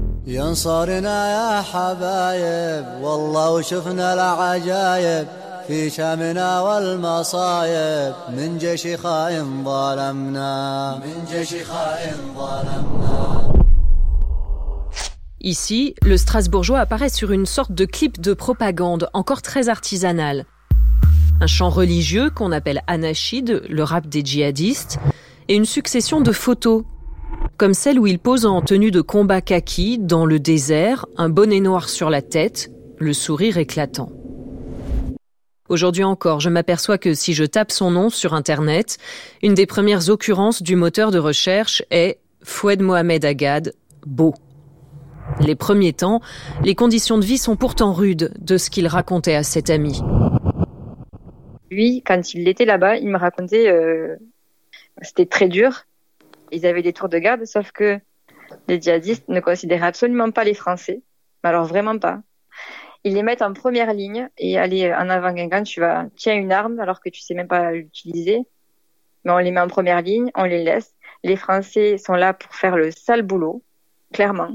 Ici, 15.40 15.94
le 16.04 16.16
Strasbourgeois 16.16 16.78
apparaît 16.78 17.08
sur 17.08 17.32
une 17.32 17.46
sorte 17.46 17.72
de 17.72 17.84
clip 17.84 18.20
de 18.20 18.32
propagande 18.32 19.10
encore 19.12 19.42
très 19.42 19.68
artisanal. 19.68 20.44
Un 21.42 21.46
chant 21.46 21.70
religieux 21.70 22.28
qu'on 22.28 22.52
appelle 22.52 22.82
anachid, 22.86 23.62
le 23.66 23.82
rap 23.82 24.06
des 24.06 24.22
djihadistes, 24.22 24.98
et 25.50 25.56
une 25.56 25.64
succession 25.64 26.20
de 26.20 26.30
photos, 26.30 26.84
comme 27.56 27.74
celle 27.74 27.98
où 27.98 28.06
il 28.06 28.20
pose 28.20 28.46
en 28.46 28.62
tenue 28.62 28.92
de 28.92 29.00
combat 29.00 29.40
kaki 29.40 29.98
dans 29.98 30.24
le 30.24 30.38
désert, 30.38 31.06
un 31.16 31.28
bonnet 31.28 31.58
noir 31.58 31.88
sur 31.88 32.08
la 32.08 32.22
tête, 32.22 32.70
le 32.98 33.12
sourire 33.12 33.58
éclatant. 33.58 34.12
Aujourd'hui 35.68 36.04
encore, 36.04 36.38
je 36.38 36.50
m'aperçois 36.50 36.98
que 36.98 37.14
si 37.14 37.34
je 37.34 37.42
tape 37.42 37.72
son 37.72 37.90
nom 37.90 38.10
sur 38.10 38.32
Internet, 38.32 38.98
une 39.42 39.54
des 39.54 39.66
premières 39.66 40.08
occurrences 40.08 40.62
du 40.62 40.76
moteur 40.76 41.10
de 41.10 41.18
recherche 41.18 41.82
est 41.90 42.20
Foued 42.44 42.80
Mohamed 42.80 43.24
Agad, 43.24 43.74
beau. 44.06 44.34
Les 45.40 45.56
premiers 45.56 45.94
temps, 45.94 46.20
les 46.62 46.76
conditions 46.76 47.18
de 47.18 47.24
vie 47.24 47.38
sont 47.38 47.56
pourtant 47.56 47.92
rudes 47.92 48.32
de 48.38 48.56
ce 48.56 48.70
qu'il 48.70 48.86
racontait 48.86 49.34
à 49.34 49.42
cet 49.42 49.68
ami. 49.68 50.00
Lui, 51.72 52.04
quand 52.06 52.34
il 52.34 52.46
était 52.46 52.64
là-bas, 52.64 52.98
il 52.98 53.08
me 53.08 53.18
racontait 53.18 53.68
euh, 53.68 54.14
c'était 55.02 55.26
très 55.26 55.48
dur. 55.48 55.84
Ils 56.50 56.66
avaient 56.66 56.82
des 56.82 56.92
tours 56.92 57.08
de 57.08 57.18
garde, 57.18 57.44
sauf 57.44 57.72
que 57.72 57.98
les 58.68 58.80
djihadistes 58.80 59.28
ne 59.28 59.40
considéraient 59.40 59.86
absolument 59.86 60.30
pas 60.30 60.44
les 60.44 60.54
Français. 60.54 61.02
Alors 61.42 61.64
vraiment 61.64 61.98
pas. 61.98 62.20
Ils 63.04 63.14
les 63.14 63.22
mettent 63.22 63.42
en 63.42 63.52
première 63.52 63.94
ligne 63.94 64.28
et 64.36 64.58
aller 64.58 64.92
en 64.92 65.08
avant 65.08 65.34
quand 65.34 65.62
tu 65.62 65.80
vas 65.80 66.06
tiens 66.16 66.34
une 66.34 66.52
arme 66.52 66.78
alors 66.80 67.00
que 67.00 67.08
tu 67.08 67.20
sais 67.20 67.34
même 67.34 67.48
pas 67.48 67.72
l'utiliser. 67.72 68.40
Mais 69.24 69.32
on 69.32 69.38
les 69.38 69.50
met 69.50 69.60
en 69.60 69.68
première 69.68 70.02
ligne, 70.02 70.30
on 70.34 70.44
les 70.44 70.62
laisse. 70.62 70.94
Les 71.22 71.36
Français 71.36 71.98
sont 71.98 72.14
là 72.14 72.34
pour 72.34 72.54
faire 72.54 72.76
le 72.76 72.90
sale 72.90 73.22
boulot, 73.22 73.62
clairement. 74.12 74.50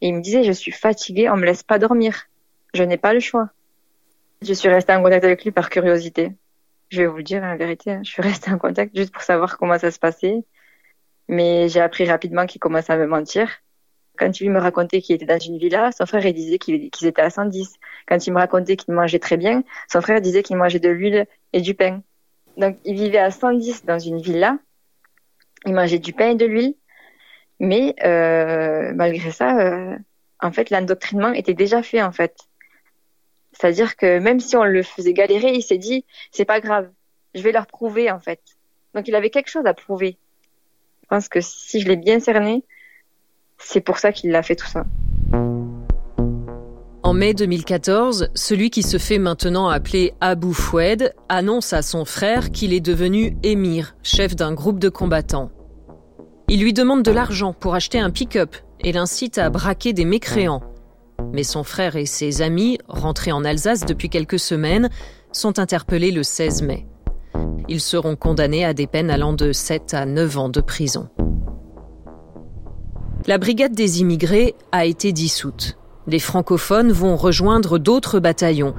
Et 0.00 0.08
il 0.08 0.14
me 0.14 0.20
disait, 0.20 0.44
je 0.44 0.52
suis 0.52 0.72
fatigué, 0.72 1.28
on 1.28 1.36
me 1.36 1.44
laisse 1.44 1.62
pas 1.62 1.78
dormir. 1.78 2.26
Je 2.74 2.82
n'ai 2.82 2.96
pas 2.96 3.12
le 3.12 3.20
choix. 3.20 3.50
Je 4.42 4.54
suis 4.54 4.68
restée 4.68 4.94
en 4.94 5.02
contact 5.02 5.24
avec 5.24 5.44
lui 5.44 5.50
par 5.50 5.68
curiosité. 5.68 6.32
Je 6.90 7.02
vais 7.02 7.06
vous 7.06 7.18
le 7.18 7.22
dire 7.22 7.40
la 7.40 7.56
vérité, 7.56 7.92
hein. 7.92 8.00
je 8.04 8.10
suis 8.10 8.22
restée 8.22 8.50
en 8.50 8.58
contact 8.58 8.96
juste 8.96 9.12
pour 9.12 9.22
savoir 9.22 9.58
comment 9.58 9.78
ça 9.78 9.90
se 9.90 9.98
passait. 9.98 10.44
Mais 11.28 11.68
j'ai 11.68 11.80
appris 11.80 12.04
rapidement 12.04 12.46
qu'il 12.46 12.60
commençait 12.60 12.92
à 12.92 12.96
me 12.96 13.06
mentir. 13.06 13.48
Quand 14.18 14.40
il 14.40 14.50
me 14.50 14.58
racontait 14.58 15.00
qu'il 15.00 15.14
était 15.14 15.24
dans 15.24 15.38
une 15.38 15.58
villa, 15.58 15.92
son 15.92 16.04
frère 16.04 16.20
disait 16.34 16.58
qu'ils 16.58 16.90
étaient 17.06 17.22
à 17.22 17.30
110. 17.30 17.76
Quand 18.06 18.26
il 18.26 18.32
me 18.32 18.38
racontait 18.38 18.76
qu'il 18.76 18.92
mangeait 18.92 19.20
très 19.20 19.36
bien, 19.36 19.62
son 19.90 20.00
frère 20.00 20.20
disait 20.20 20.42
qu'il 20.42 20.56
mangeait 20.56 20.80
de 20.80 20.88
l'huile 20.88 21.26
et 21.52 21.60
du 21.60 21.74
pain. 21.74 22.02
Donc 22.56 22.78
il 22.84 22.96
vivait 22.96 23.18
à 23.18 23.30
110 23.30 23.84
dans 23.84 23.98
une 23.98 24.20
villa. 24.20 24.58
Il 25.66 25.74
mangeait 25.74 26.00
du 26.00 26.12
pain 26.12 26.30
et 26.30 26.34
de 26.34 26.46
l'huile. 26.46 26.74
Mais 27.60 27.94
euh, 28.04 28.92
malgré 28.94 29.30
ça, 29.30 29.58
euh, 29.60 29.96
en 30.40 30.50
fait, 30.50 30.70
l'endoctrinement 30.70 31.32
était 31.32 31.54
déjà 31.54 31.82
fait 31.82 32.02
en 32.02 32.12
fait. 32.12 32.36
C'est-à-dire 33.60 33.96
que 33.96 34.18
même 34.18 34.40
si 34.40 34.56
on 34.56 34.64
le 34.64 34.82
faisait 34.82 35.12
galérer, 35.12 35.52
il 35.52 35.62
s'est 35.62 35.76
dit, 35.76 36.06
c'est 36.32 36.46
pas 36.46 36.60
grave, 36.60 36.88
je 37.34 37.42
vais 37.42 37.52
leur 37.52 37.66
prouver 37.66 38.10
en 38.10 38.18
fait. 38.18 38.40
Donc 38.94 39.06
il 39.06 39.14
avait 39.14 39.28
quelque 39.28 39.50
chose 39.50 39.66
à 39.66 39.74
prouver. 39.74 40.16
Je 41.02 41.08
pense 41.08 41.28
que 41.28 41.42
si 41.42 41.80
je 41.80 41.88
l'ai 41.88 41.96
bien 41.96 42.20
cerné, 42.20 42.64
c'est 43.58 43.82
pour 43.82 43.98
ça 43.98 44.12
qu'il 44.12 44.34
a 44.34 44.42
fait 44.42 44.56
tout 44.56 44.66
ça. 44.66 44.86
En 47.02 47.12
mai 47.12 47.34
2014, 47.34 48.30
celui 48.34 48.70
qui 48.70 48.82
se 48.82 48.96
fait 48.96 49.18
maintenant 49.18 49.68
appeler 49.68 50.14
Abu 50.22 50.54
Foued 50.54 51.12
annonce 51.28 51.74
à 51.74 51.82
son 51.82 52.06
frère 52.06 52.52
qu'il 52.52 52.72
est 52.72 52.80
devenu 52.80 53.36
émir, 53.42 53.94
chef 54.02 54.34
d'un 54.34 54.54
groupe 54.54 54.78
de 54.78 54.88
combattants. 54.88 55.50
Il 56.48 56.62
lui 56.62 56.72
demande 56.72 57.02
de 57.02 57.10
l'argent 57.10 57.52
pour 57.52 57.74
acheter 57.74 57.98
un 57.98 58.10
pick-up 58.10 58.56
et 58.80 58.92
l'incite 58.92 59.36
à 59.36 59.50
braquer 59.50 59.92
des 59.92 60.06
mécréants. 60.06 60.62
Mais 61.32 61.42
son 61.42 61.62
frère 61.62 61.96
et 61.96 62.06
ses 62.06 62.42
amis, 62.42 62.78
rentrés 62.88 63.32
en 63.32 63.44
Alsace 63.44 63.86
depuis 63.86 64.08
quelques 64.08 64.38
semaines, 64.38 64.90
sont 65.32 65.58
interpellés 65.58 66.10
le 66.10 66.22
16 66.22 66.62
mai. 66.62 66.86
Ils 67.68 67.80
seront 67.80 68.16
condamnés 68.16 68.64
à 68.64 68.74
des 68.74 68.86
peines 68.86 69.10
allant 69.10 69.32
de 69.32 69.52
7 69.52 69.94
à 69.94 70.06
9 70.06 70.38
ans 70.38 70.48
de 70.48 70.60
prison. 70.60 71.08
La 73.26 73.38
brigade 73.38 73.74
des 73.74 74.00
immigrés 74.00 74.54
a 74.72 74.86
été 74.86 75.12
dissoute. 75.12 75.76
Les 76.06 76.18
francophones 76.18 76.90
vont 76.90 77.16
rejoindre 77.16 77.78
d'autres 77.78 78.18
bataillons, 78.18 78.74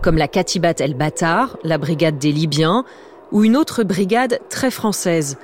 comme 0.00 0.16
la 0.16 0.28
Katibat 0.28 0.74
El 0.78 0.94
Batar, 0.94 1.58
la 1.64 1.76
brigade 1.76 2.16
des 2.18 2.32
Libyens, 2.32 2.84
ou 3.32 3.44
une 3.44 3.56
autre 3.56 3.82
brigade 3.82 4.40
très 4.48 4.70
française. 4.70 5.36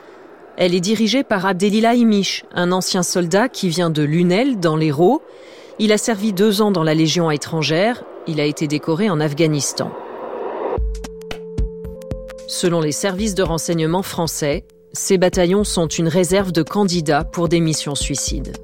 Elle 0.57 0.75
est 0.75 0.81
dirigée 0.81 1.23
par 1.23 1.45
Abdelila 1.45 1.95
Imish, 1.95 2.45
un 2.55 2.73
ancien 2.73 3.03
soldat 3.03 3.49
qui 3.49 3.69
vient 3.69 3.90
de 3.90 4.03
Lunel, 4.03 4.59
dans 4.59 4.77
l'Hérault, 4.77 5.23
il 5.79 5.93
a 5.93 5.99
servi 5.99 6.33
deux 6.33 6.62
ans 6.62 6.71
dans 6.71 6.83
la 6.83 6.95
Légion 6.95 7.31
étrangère, 7.31 8.03
il 8.27 8.41
a 8.41 8.45
été 8.45 8.67
décoré 8.67 9.11
en 9.11 9.21
Afghanistan. 9.21 9.91
Selon 12.49 12.81
les 12.81 12.93
services 12.93 13.35
de 13.35 13.43
renseignement 13.43 14.03
français, 14.03 14.65
ces 14.93 15.19
bataillons 15.19 15.65
sont 15.65 15.89
une 15.89 16.09
réserve 16.09 16.53
de 16.53 16.62
candidats 16.62 17.25
pour 17.25 17.49
des 17.49 17.61
missions 17.61 17.95
suicides. 17.95 18.57